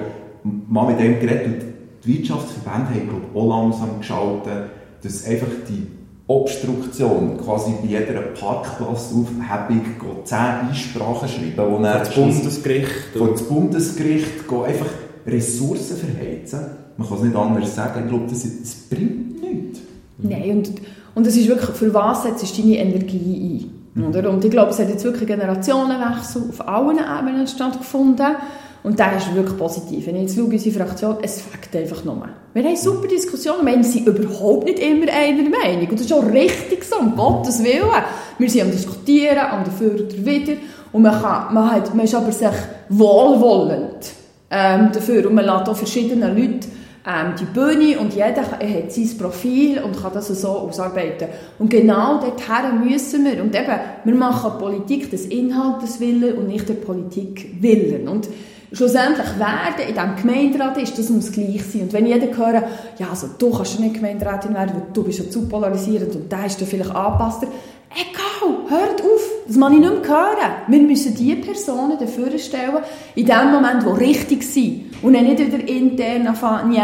mal 0.44 0.86
mit 0.86 1.00
dem 1.00 1.18
geredet. 1.18 1.46
Und 1.46 1.62
die 2.04 2.18
Wirtschaftsverbände 2.18 2.90
haben, 2.90 3.08
glaube 3.08 3.22
ich, 3.32 3.36
auch 3.36 3.48
langsam 3.48 3.98
geschaltet, 3.98 4.70
dass 5.02 5.26
einfach 5.26 5.48
die 5.68 5.86
Obstruktion, 6.28 7.36
quasi 7.36 7.72
bei 7.82 7.88
jeder 7.88 8.20
Parkplassaufhebung 8.20 9.84
zehn 10.24 10.38
Einsprachen 10.38 11.28
schreiben, 11.28 11.72
wo 11.72 11.82
er 11.84 11.98
das 11.98 12.14
Bundesgericht 12.14 12.90
vor 13.16 13.30
das 13.32 13.42
Bundesgericht 13.42 14.48
einfach 14.48 14.86
Ressourcen 15.26 15.96
verheizen. 15.96 16.60
Man 16.96 17.08
kann 17.08 17.16
es 17.18 17.24
nicht 17.24 17.36
anders 17.36 17.74
sagen. 17.74 18.04
Ich 18.04 18.08
glaube, 18.08 18.26
das, 18.28 18.42
das 18.42 18.74
bringt 18.88 19.42
nichts. 19.42 19.80
Nein, 20.18 20.50
und, 20.50 20.72
und 21.14 21.26
es 21.26 21.36
ist 21.36 21.48
wirklich, 21.48 21.70
für 21.70 21.92
was 21.94 22.24
setzt 22.24 22.58
du 22.58 22.62
deine 22.62 22.78
Energie 22.78 23.70
ein? 23.94 24.02
Mhm. 24.02 24.08
Oder? 24.08 24.30
Und 24.30 24.44
ich 24.44 24.50
glaube, 24.50 24.70
es 24.70 24.78
hat 24.78 24.88
jetzt 24.88 25.04
wirklich 25.04 25.26
Generationenwechsel 25.26 26.42
auf 26.50 26.68
allen 26.68 26.98
Ebenen 26.98 27.46
stattgefunden. 27.46 28.36
Und 28.82 29.00
das 29.00 29.24
ist 29.24 29.34
wirklich 29.34 29.56
positiv. 29.56 30.06
Wenn 30.06 30.16
ich 30.16 30.22
jetzt 30.22 30.36
schaue, 30.36 30.44
unsere 30.44 30.74
Fraktion, 30.74 31.16
es 31.22 31.40
fängt 31.40 31.74
einfach 31.74 32.04
nur. 32.04 32.28
Wir 32.52 32.64
haben 32.64 32.76
super 32.76 33.08
Diskussionen, 33.08 33.64
wir 33.64 33.82
sind 33.82 34.06
überhaupt 34.06 34.66
nicht 34.66 34.78
immer 34.78 35.10
einer 35.10 35.48
Meinung. 35.48 35.88
Und 35.88 35.92
das 35.94 36.02
ist 36.02 36.12
auch 36.12 36.26
richtig 36.26 36.84
so, 36.84 36.96
um 36.96 37.16
Gottes 37.16 37.64
Willen. 37.64 37.88
Wir 38.36 38.50
sind 38.50 38.62
am 38.62 38.70
Diskutieren, 38.70 39.38
am 39.38 39.64
dafür 39.64 39.94
oder 39.94 40.26
wieder. 40.26 40.52
Und 40.92 41.00
man, 41.00 41.12
kann, 41.12 41.54
man, 41.54 41.70
hat, 41.70 41.94
man 41.94 42.04
ist 42.04 42.14
aber 42.14 42.30
sich 42.30 42.46
wohlwollend 42.90 44.12
ähm, 44.50 44.90
dafür. 44.92 45.28
Und 45.28 45.34
man 45.34 45.46
lässt 45.46 45.68
auch 45.68 45.76
verschiedene 45.76 46.28
Leute 46.28 46.68
ähm, 47.06 47.34
die 47.38 47.44
Bühne 47.44 47.98
und 47.98 48.14
jeder 48.14 48.42
hat 48.42 48.60
sein 48.60 49.18
Profil 49.18 49.82
und 49.82 50.00
kann 50.00 50.12
das 50.14 50.28
so 50.28 50.48
ausarbeiten. 50.48 51.28
Und 51.58 51.68
genau 51.68 52.18
dorthin 52.18 52.82
müssen 52.82 53.26
wir. 53.26 53.42
Und 53.42 53.54
eben, 53.54 53.78
wir 54.04 54.14
machen 54.14 54.58
Politik 54.58 55.10
des 55.10 55.26
Inhaltes 55.26 56.00
willen 56.00 56.34
und 56.38 56.48
nicht 56.48 56.66
der 56.66 56.74
Politik 56.74 57.56
willen. 57.60 58.08
Und 58.08 58.28
schlussendlich 58.72 59.38
werden 59.38 59.86
in 59.86 59.94
diesem 59.94 60.16
Gemeinderat 60.16 60.78
ist, 60.78 60.98
das 60.98 61.10
muss 61.10 61.30
gleich 61.30 61.62
sein. 61.64 61.82
Und 61.82 61.92
wenn 61.92 62.06
jeder 62.06 62.34
hören, 62.34 62.64
ja, 62.98 63.08
also 63.10 63.28
du 63.38 63.50
kannst 63.50 63.80
nicht 63.80 63.96
Gemeinderatin 63.96 64.54
werden, 64.54 64.72
weil 64.74 64.86
du 64.94 65.04
bist 65.04 65.18
ja 65.18 65.28
zu 65.28 65.46
polarisierend 65.46 66.14
und 66.14 66.32
da 66.32 66.46
ist 66.46 66.58
du 66.58 66.64
vielleicht 66.64 66.94
angepasster. 66.94 67.48
Egal, 67.90 68.56
hört 68.70 69.02
auf, 69.02 69.13
das 69.46 69.56
muss 69.56 69.72
ich 69.72 69.78
nicht 69.78 69.90
mehr 69.90 70.08
hören. 70.08 70.52
Wir 70.68 70.80
müssen 70.80 71.14
die 71.14 71.34
Personen 71.34 71.98
dafür 71.98 72.38
stellen, 72.38 72.78
in 73.14 73.26
dem 73.26 73.52
Moment, 73.52 73.84
wo 73.84 73.90
richtig 73.90 74.42
sind. 74.42 74.92
Und 75.02 75.14
dann 75.14 75.24
nicht 75.24 75.38
wieder 75.38 75.68
intern 75.68 76.26
anfangen, 76.26 76.74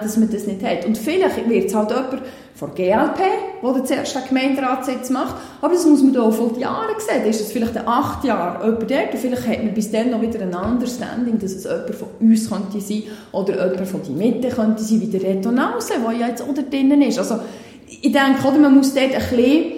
dass 0.00 0.16
man 0.16 0.30
das 0.30 0.46
nicht 0.46 0.62
hat. 0.62 0.84
Und 0.84 0.96
vielleicht 0.96 1.48
wird 1.48 1.66
es 1.66 1.74
halt 1.74 1.90
jemand 1.90 2.22
von 2.54 2.74
GLP, 2.74 3.20
der 3.62 3.84
zuerst 3.84 4.14
den 4.14 4.22
Gemeinderatssitz 4.28 5.10
macht. 5.10 5.34
Aber 5.60 5.74
das 5.74 5.84
muss 5.84 6.02
man 6.02 6.12
da 6.12 6.30
vor 6.30 6.56
Jahren 6.58 6.94
sehen. 6.98 7.22
Da 7.22 7.28
ist 7.28 7.40
es 7.40 7.52
vielleicht 7.52 7.76
acht 7.76 8.24
Jahren 8.24 8.64
jemand 8.64 8.90
dort. 8.90 9.12
Und 9.12 9.18
vielleicht 9.18 9.48
hat 9.48 9.64
man 9.64 9.74
bis 9.74 9.90
dann 9.90 10.10
noch 10.10 10.22
wieder 10.22 10.40
ein 10.40 10.54
Understanding, 10.54 11.38
dass 11.38 11.52
es 11.52 11.64
jemand 11.64 11.94
von 11.94 12.08
uns 12.20 12.48
könnte 12.48 12.80
sein 12.80 13.02
oder 13.32 13.68
jemand 13.68 13.88
von 13.88 14.02
die 14.02 14.12
Mitte 14.12 14.48
könnte 14.48 14.82
sein, 14.82 15.00
wie 15.00 15.06
der 15.06 15.22
Reto 15.22 15.50
Nause, 15.50 15.94
der 16.04 16.12
ja 16.18 16.28
jetzt 16.28 16.42
auch 16.42 16.54
drinnen 16.54 17.02
ist. 17.02 17.18
Also, 17.18 17.40
ich 17.88 18.12
denke, 18.12 18.46
oder, 18.46 18.58
man 18.58 18.76
muss 18.76 18.94
dort 18.94 19.14
ein 19.14 19.20
bisschen 19.20 19.72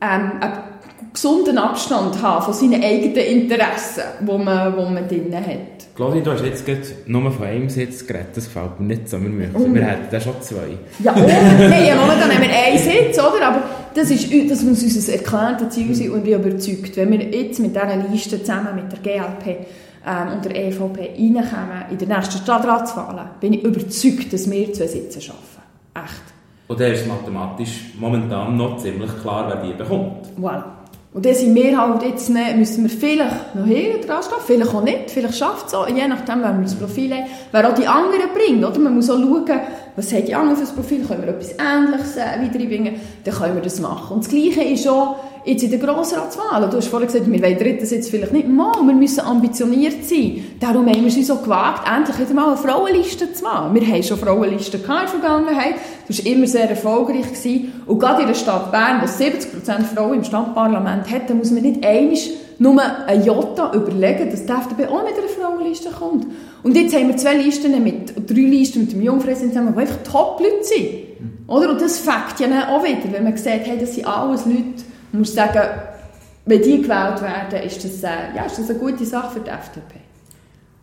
ähm, 0.00 0.32
gesunden 1.14 1.56
Abstand 1.58 2.20
haben 2.20 2.44
von 2.44 2.52
seinen 2.52 2.82
eigenen 2.82 3.16
Interessen, 3.16 4.02
die 4.20 4.38
man, 4.38 4.76
wo 4.76 4.82
man 4.82 5.08
drinnen 5.08 5.34
hat. 5.34 5.86
Claudia, 5.94 6.22
du 6.22 6.32
hast 6.32 6.44
jetzt 6.44 7.08
nur 7.08 7.30
von 7.30 7.46
einem 7.46 7.68
Sitz 7.68 8.04
geredet, 8.04 8.30
das 8.36 8.46
gefällt 8.46 8.80
mir 8.80 8.86
nicht 8.86 9.08
so. 9.08 9.20
Wir, 9.20 9.48
oh. 9.54 9.72
wir 9.72 9.84
hätten 9.84 10.08
da 10.10 10.20
schon 10.20 10.34
zwei. 10.40 10.76
Ja, 10.98 11.14
oh, 11.16 11.20
nein, 11.58 11.96
momentan 11.96 12.32
haben 12.32 12.42
wir 12.42 12.50
einen 12.50 12.78
Sitz, 12.78 13.16
oder? 13.16 13.46
Aber 13.46 13.62
das, 13.94 14.10
ist, 14.10 14.28
das 14.50 14.62
muss 14.64 14.82
unser 14.82 15.12
erklärtes 15.12 15.68
Ziel 15.70 15.94
sein 15.94 16.10
und 16.10 16.26
ich 16.26 16.34
überzeugt, 16.34 16.96
wenn 16.96 17.12
wir 17.12 17.20
jetzt 17.20 17.60
mit 17.60 17.76
dieser 17.76 17.96
Liste 18.10 18.40
zusammen 18.40 18.74
mit 18.74 18.90
der 18.90 18.98
GLP 18.98 19.66
ähm, 20.04 20.32
und 20.34 20.44
der 20.44 20.66
EVP 20.66 21.00
reinkommen 21.00 21.84
in 21.90 21.98
der 21.98 22.08
nächsten 22.08 22.38
Stadtratswahlen, 22.38 23.26
bin 23.38 23.52
ich 23.52 23.62
überzeugt, 23.62 24.32
dass 24.32 24.50
wir 24.50 24.72
zwei 24.72 24.88
Sitze 24.88 25.20
schaffen. 25.20 25.62
Echt. 25.94 26.34
Und 26.66 26.80
der 26.80 26.92
ist 26.92 27.06
mathematisch 27.06 27.92
momentan 28.00 28.56
noch 28.56 28.78
ziemlich 28.78 29.10
klar, 29.22 29.46
wer 29.48 29.62
die 29.62 29.74
bekommt. 29.74 30.26
Wow. 30.36 30.64
Und 31.14 31.24
dann 31.24 31.34
sind 31.34 31.54
wir 31.54 31.78
halt 31.80 32.02
jetzt, 32.02 32.28
müssen 32.28 32.82
wir 32.82 32.90
vielleicht 32.90 33.54
noch 33.54 33.64
hinten 33.64 34.04
dran 34.04 34.20
stehen, 34.20 34.38
vielleicht 34.44 34.74
auch 34.74 34.82
nicht, 34.82 35.12
vielleicht 35.12 35.38
schafft 35.38 35.68
es 35.68 35.74
auch, 35.74 35.88
je 35.88 36.08
nachdem, 36.08 36.42
wer 36.42 36.52
wir 36.52 36.62
das 36.62 36.74
Profil 36.74 37.14
haben, 37.14 37.26
wer 37.52 37.70
auch 37.70 37.74
die 37.76 37.86
anderen 37.86 38.30
bringt, 38.34 38.64
oder? 38.64 38.80
Man 38.80 38.96
muss 38.96 39.08
auch 39.08 39.20
schauen, 39.20 39.60
was 39.94 40.12
haben 40.12 40.26
die 40.26 40.34
anderen 40.34 40.56
für 40.56 40.64
das 40.64 40.74
Profil, 40.74 41.04
können 41.04 41.22
wir 41.22 41.28
etwas 41.28 41.52
Ähnliches 41.52 42.16
äh, 42.16 42.40
wiederbringen, 42.40 42.96
dann 43.22 43.32
können 43.32 43.54
wir 43.54 43.62
das 43.62 43.78
machen. 43.78 44.14
Und 44.14 44.24
das 44.24 44.28
Gleiche 44.28 44.64
ist 44.64 44.88
auch, 44.88 45.14
jetzt 45.44 45.62
in 45.62 45.70
der 45.70 45.78
Grossratswahl. 45.78 46.68
Du 46.70 46.76
hast 46.76 46.88
vorhin 46.88 47.06
gesagt, 47.06 47.30
wir 47.30 47.42
wollen 47.42 47.58
dritten 47.58 47.86
Sitz 47.86 48.08
vielleicht 48.08 48.32
nicht. 48.32 48.48
Mal, 48.48 48.74
wir 48.84 48.94
müssen 48.94 49.20
ambitioniert 49.20 50.04
sein. 50.04 50.44
Darum 50.60 50.86
haben 50.86 50.96
wir 50.96 51.04
uns 51.04 51.26
so 51.26 51.36
gewagt, 51.36 51.88
endlich 51.88 52.18
wieder 52.18 52.34
mal 52.34 52.48
eine 52.48 52.56
Frauenliste 52.56 53.32
zu 53.32 53.44
machen. 53.44 53.74
Wir 53.74 53.86
haben 53.86 54.02
schon 54.02 54.18
Frauenlisten 54.18 54.80
in 54.80 54.86
der 54.86 55.08
Vergangenheit. 55.08 55.74
Das 56.08 56.24
war 56.24 56.32
immer 56.32 56.46
sehr 56.46 56.70
erfolgreich. 56.70 57.24
Gewesen. 57.24 57.72
Und 57.86 57.98
gerade 57.98 58.22
in 58.22 58.28
der 58.28 58.34
Stadt 58.34 58.70
Bern, 58.70 59.02
wo 59.02 59.06
70% 59.06 59.82
Frauen 59.94 60.14
im 60.14 60.24
Stadtparlament 60.24 61.10
hat, 61.10 61.28
da 61.28 61.34
muss 61.34 61.50
man 61.50 61.62
nicht 61.62 61.84
einig 61.84 62.30
nur 62.58 62.80
ein 62.80 63.24
Jota 63.24 63.72
überlegen, 63.74 64.30
dass 64.30 64.46
die 64.46 64.52
FDP 64.52 64.86
auch 64.86 65.02
mit 65.02 65.18
einer 65.18 65.28
Frauenliste 65.28 65.90
kommt. 65.90 66.26
Und 66.62 66.76
jetzt 66.76 66.94
haben 66.94 67.08
wir 67.08 67.16
zwei 67.16 67.34
Listen 67.34 67.82
mit, 67.82 68.30
drei 68.30 68.42
Listen 68.42 68.82
mit 68.82 68.92
dem 68.92 69.02
Jungfräulein 69.02 69.50
zusammen, 69.50 69.74
die 69.74 69.80
einfach 69.80 70.02
Top-Leute 70.04 70.62
sind. 70.62 70.88
Oder? 71.48 71.70
Und 71.70 71.80
das 71.80 71.98
fängt 71.98 72.38
ja 72.38 72.68
auch 72.68 72.84
wieder, 72.84 73.12
wenn 73.12 73.24
man 73.24 73.36
sieht, 73.36 73.64
hey, 73.64 73.76
das 73.78 73.94
sind 73.94 74.06
alles 74.06 74.46
Leute, 74.46 74.84
man 75.14 75.20
muss 75.20 75.32
sagen, 75.32 75.60
wenn 76.44 76.60
die 76.60 76.82
gewählt 76.82 77.22
werden, 77.22 77.62
ist 77.64 77.84
das, 77.84 78.02
äh, 78.02 78.36
ja, 78.36 78.46
ist 78.46 78.58
das 78.58 78.68
eine 78.68 78.78
gute 78.80 79.04
Sache 79.04 79.34
für 79.34 79.40
die 79.40 79.50
FDP. 79.50 80.00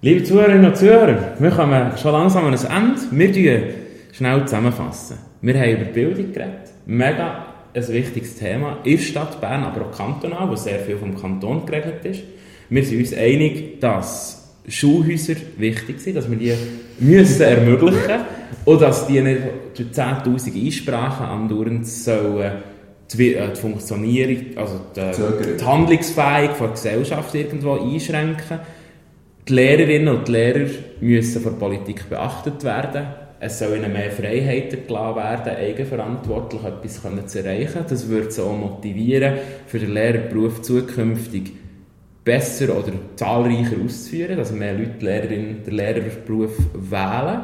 Liebe 0.02 0.24
Zuhörerinnen 0.24 0.68
und 0.68 0.78
Zuhörer, 0.78 1.34
wir 1.38 1.52
kommen 1.52 1.98
schon 1.98 2.14
langsam 2.14 2.46
an 2.46 2.56
ein 2.56 2.66
Ende. 2.66 3.02
Wir 3.12 3.64
schnell 4.14 4.46
zusammenfassen. 4.46 5.18
Wir 5.42 5.60
haben 5.60 5.72
über 5.72 5.84
Bildung 5.84 6.32
geredet. 6.32 6.72
Mega 6.86 7.46
ein 7.74 7.88
wichtiges 7.90 8.36
Thema. 8.36 8.78
In 8.86 8.96
der 8.96 9.04
Stadt 9.04 9.42
Bern, 9.42 9.66
aber 9.66 9.88
auch 9.88 9.98
kantonal, 9.98 10.50
wo 10.50 10.56
sehr 10.56 10.80
viel 10.80 10.98
vom 10.98 11.20
Kanton 11.20 11.66
geregelt 11.66 12.06
ist. 12.06 12.22
Wir 12.70 12.86
sind 12.86 13.00
uns 13.00 13.14
einig, 13.14 13.82
dass 13.82 14.56
Schulhäuser 14.66 15.36
wichtig 15.58 16.00
sind, 16.00 16.16
dass 16.16 16.32
wir 16.32 16.38
die 16.38 16.54
müssen 17.00 17.42
ermöglichen 17.42 18.22
und 18.64 18.82
dass 18.82 19.08
die 19.08 19.20
nicht 19.20 19.42
durch 19.76 19.90
10'000 19.90 20.66
Einsprachen 20.66 21.26
andauernd 21.26 21.86
sollen 21.86 22.71
die, 23.14 23.36
äh, 23.36 23.54
die 23.54 23.60
Funktionierung, 23.60 24.58
also 24.58 24.82
die, 24.96 25.58
die 25.58 25.66
Handlungsfähigkeit 25.66 26.60
der 26.60 26.68
Gesellschaft 26.70 27.36
irgendwo 27.36 27.74
einschränken. 27.74 28.60
Die 29.48 29.54
Lehrerinnen 29.54 30.16
und 30.16 30.28
die 30.28 30.32
Lehrer 30.32 30.70
müssen 31.00 31.42
von 31.42 31.54
der 31.54 31.60
Politik 31.60 32.10
beachtet 32.10 32.64
werden 32.64 33.08
es 33.44 33.58
soll 33.58 33.76
ihnen 33.76 33.92
mehr 33.92 34.12
Freiheiten 34.12 34.86
gelassen 34.86 35.16
werden, 35.16 35.56
eigenverantwortlich 35.56 36.64
etwas 36.64 37.28
zu 37.32 37.40
erreichen. 37.40 37.86
Das 37.90 38.08
würde 38.08 38.30
sie 38.30 38.44
auch 38.44 38.56
motivieren, 38.56 39.34
für 39.66 39.80
den 39.80 39.96
Lehrerberuf 39.96 40.62
zukünftig 40.62 41.52
besser 42.24 42.66
oder 42.78 42.94
zahlreicher 43.16 43.78
auszuführen, 43.84 44.38
dass 44.38 44.52
mehr 44.52 44.76
Leute 44.76 45.04
Lehrerin, 45.04 45.64
den 45.66 45.74
Lehrerberuf 45.74 46.56
wählen. 46.76 47.42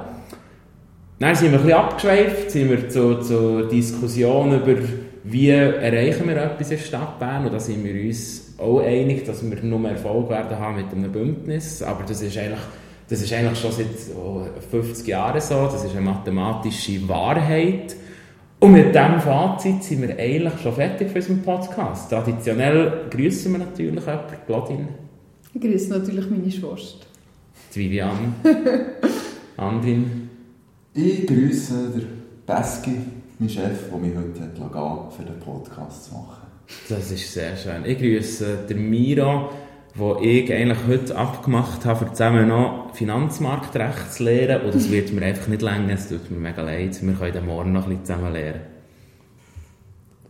Dann 1.18 1.34
sind 1.34 1.52
wir 1.52 1.60
ein 1.60 1.66
bisschen 1.66 1.80
abgeschweift, 1.80 2.52
sind 2.52 2.70
wir 2.70 2.90
zur, 2.90 3.22
zur 3.24 3.68
Diskussion 3.68 4.56
über, 4.56 4.76
wie 5.30 5.50
erreichen 5.50 6.28
wir 6.28 6.38
etwas 6.38 6.72
in 6.72 6.78
der 6.78 6.84
Stadt 6.84 7.20
Bern 7.20 7.46
und 7.46 7.54
da 7.54 7.60
sind 7.60 7.84
wir 7.84 8.06
uns 8.06 8.56
auch 8.58 8.80
einig, 8.80 9.26
dass 9.26 9.50
wir 9.50 9.62
nur 9.64 9.90
Erfolg 9.90 10.30
werden 10.30 10.58
haben 10.58 10.78
mit 10.78 10.92
einem 10.92 11.12
Bündnis, 11.12 11.82
aber 11.84 12.04
das 12.04 12.22
ist 12.22 12.38
eigentlich 12.38 12.60
das 13.10 13.22
ist 13.22 13.32
eigentlich 13.32 13.60
schon 13.60 13.72
seit 13.72 13.88
50 14.70 15.08
Jahren 15.08 15.40
so. 15.40 15.64
Das 15.64 15.84
ist 15.86 15.92
eine 15.92 16.02
mathematische 16.02 17.08
Wahrheit. 17.08 17.96
Und 18.60 18.74
mit 18.74 18.94
diesem 18.94 19.20
Fazit 19.22 19.84
sind 19.84 20.02
wir 20.02 20.18
eigentlich 20.18 20.60
schon 20.62 20.74
fertig 20.74 21.10
für 21.10 21.20
unseren 21.20 21.42
Podcast. 21.42 22.10
Traditionell 22.10 23.06
grüßen 23.10 23.52
wir 23.52 23.60
natürlich 23.60 23.94
jemanden, 23.94 24.36
Claudine. 24.46 24.88
Ich 25.54 25.62
grüße 25.62 25.90
natürlich 25.90 26.30
meine 26.30 26.52
Schwester. 26.52 27.06
Die 27.74 27.80
Vivian. 27.80 28.36
Andrin. 29.58 30.30
Ich 30.94 31.28
grüße 31.28 31.92
den 31.92 32.08
Beski, 32.46 32.98
mein 33.40 33.50
Chef, 33.50 33.90
der 33.90 33.98
mich 34.00 34.16
heute 34.16 34.42
hat 34.42 34.58
lassen, 34.58 35.12
für 35.16 35.24
den 35.24 35.40
Podcast 35.40 36.06
zu 36.06 36.14
machen. 36.14 36.48
Das 36.90 37.12
ist 37.12 37.32
sehr 37.32 37.56
schön. 37.56 37.86
Ich 37.86 37.98
grüße 37.98 38.66
den 38.70 38.90
Miro 38.90 39.50
wo 39.98 40.20
ich 40.22 40.54
eigentlich 40.54 40.78
heute 40.88 41.16
abgemacht 41.16 41.86
habe, 41.86 42.06
für 42.06 42.12
zusammen 42.12 42.48
noch 42.48 42.92
Finanzmarktrecht 42.94 44.14
zu 44.14 44.24
lernen. 44.24 44.66
Und 44.66 44.76
das 44.76 44.92
wird 44.92 45.12
mir 45.12 45.26
einfach 45.26 45.48
nicht 45.48 45.64
länger, 45.64 45.94
es 45.94 46.08
tut 46.08 46.30
mir 46.30 46.38
mega 46.38 46.62
leid. 46.62 47.00
Wir 47.02 47.14
können 47.14 47.46
morgen 47.48 47.74
noch 47.74 47.84
ein 47.84 47.90
bisschen 47.90 48.06
zusammen 48.06 48.32
lernen. 48.32 48.62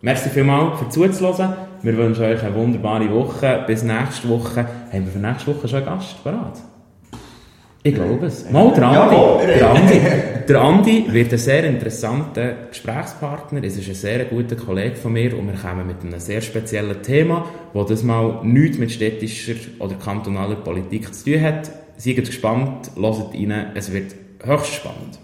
Merci 0.01 0.29
vielmals 0.29 0.79
für 0.79 0.89
zuzuhören. 0.89 1.53
Wir 1.81 1.97
wünschen 1.97 2.23
euch 2.23 2.41
eine 2.43 2.55
wunderbare 2.55 3.11
Woche. 3.11 3.63
Bis 3.67 3.83
nächste 3.83 4.29
Woche. 4.29 4.65
Haben 4.91 5.05
wir 5.05 5.11
für 5.11 5.19
nächste 5.19 5.53
Woche 5.53 5.67
schon 5.67 5.79
einen 5.79 5.85
Gast 5.87 6.23
parat? 6.23 6.61
Ich 7.87 7.95
glaube 7.95 8.25
es. 8.25 8.49
Mal, 8.49 8.73
der 8.73 8.83
Andi. 8.87 9.47
Der 9.47 9.71
Andi, 9.71 10.01
der 10.47 10.61
Andi 10.61 11.05
wird 11.09 11.31
ein 11.31 11.39
sehr 11.39 11.63
interessanter 11.63 12.67
Gesprächspartner. 12.69 13.63
Es 13.63 13.77
ist 13.77 13.87
ein 13.87 13.95
sehr 13.95 14.25
guter 14.25 14.57
Kollege 14.57 14.95
von 14.95 15.13
mir 15.13 15.37
und 15.37 15.47
wir 15.47 15.57
kommen 15.57 15.87
mit 15.87 16.01
einem 16.01 16.19
sehr 16.19 16.41
speziellen 16.41 17.01
Thema, 17.01 17.45
das 17.73 17.87
das 17.87 18.03
mal 18.03 18.41
nichts 18.43 18.77
mit 18.77 18.91
städtischer 18.91 19.53
oder 19.79 19.95
kantonaler 19.95 20.55
Politik 20.55 21.13
zu 21.13 21.31
tun 21.31 21.41
hat. 21.41 21.71
Seid 21.95 22.17
gespannt, 22.17 22.91
hört 22.95 23.33
rein, 23.33 23.71
es 23.73 23.93
wird 23.93 24.15
höchst 24.43 24.73
spannend. 24.73 25.19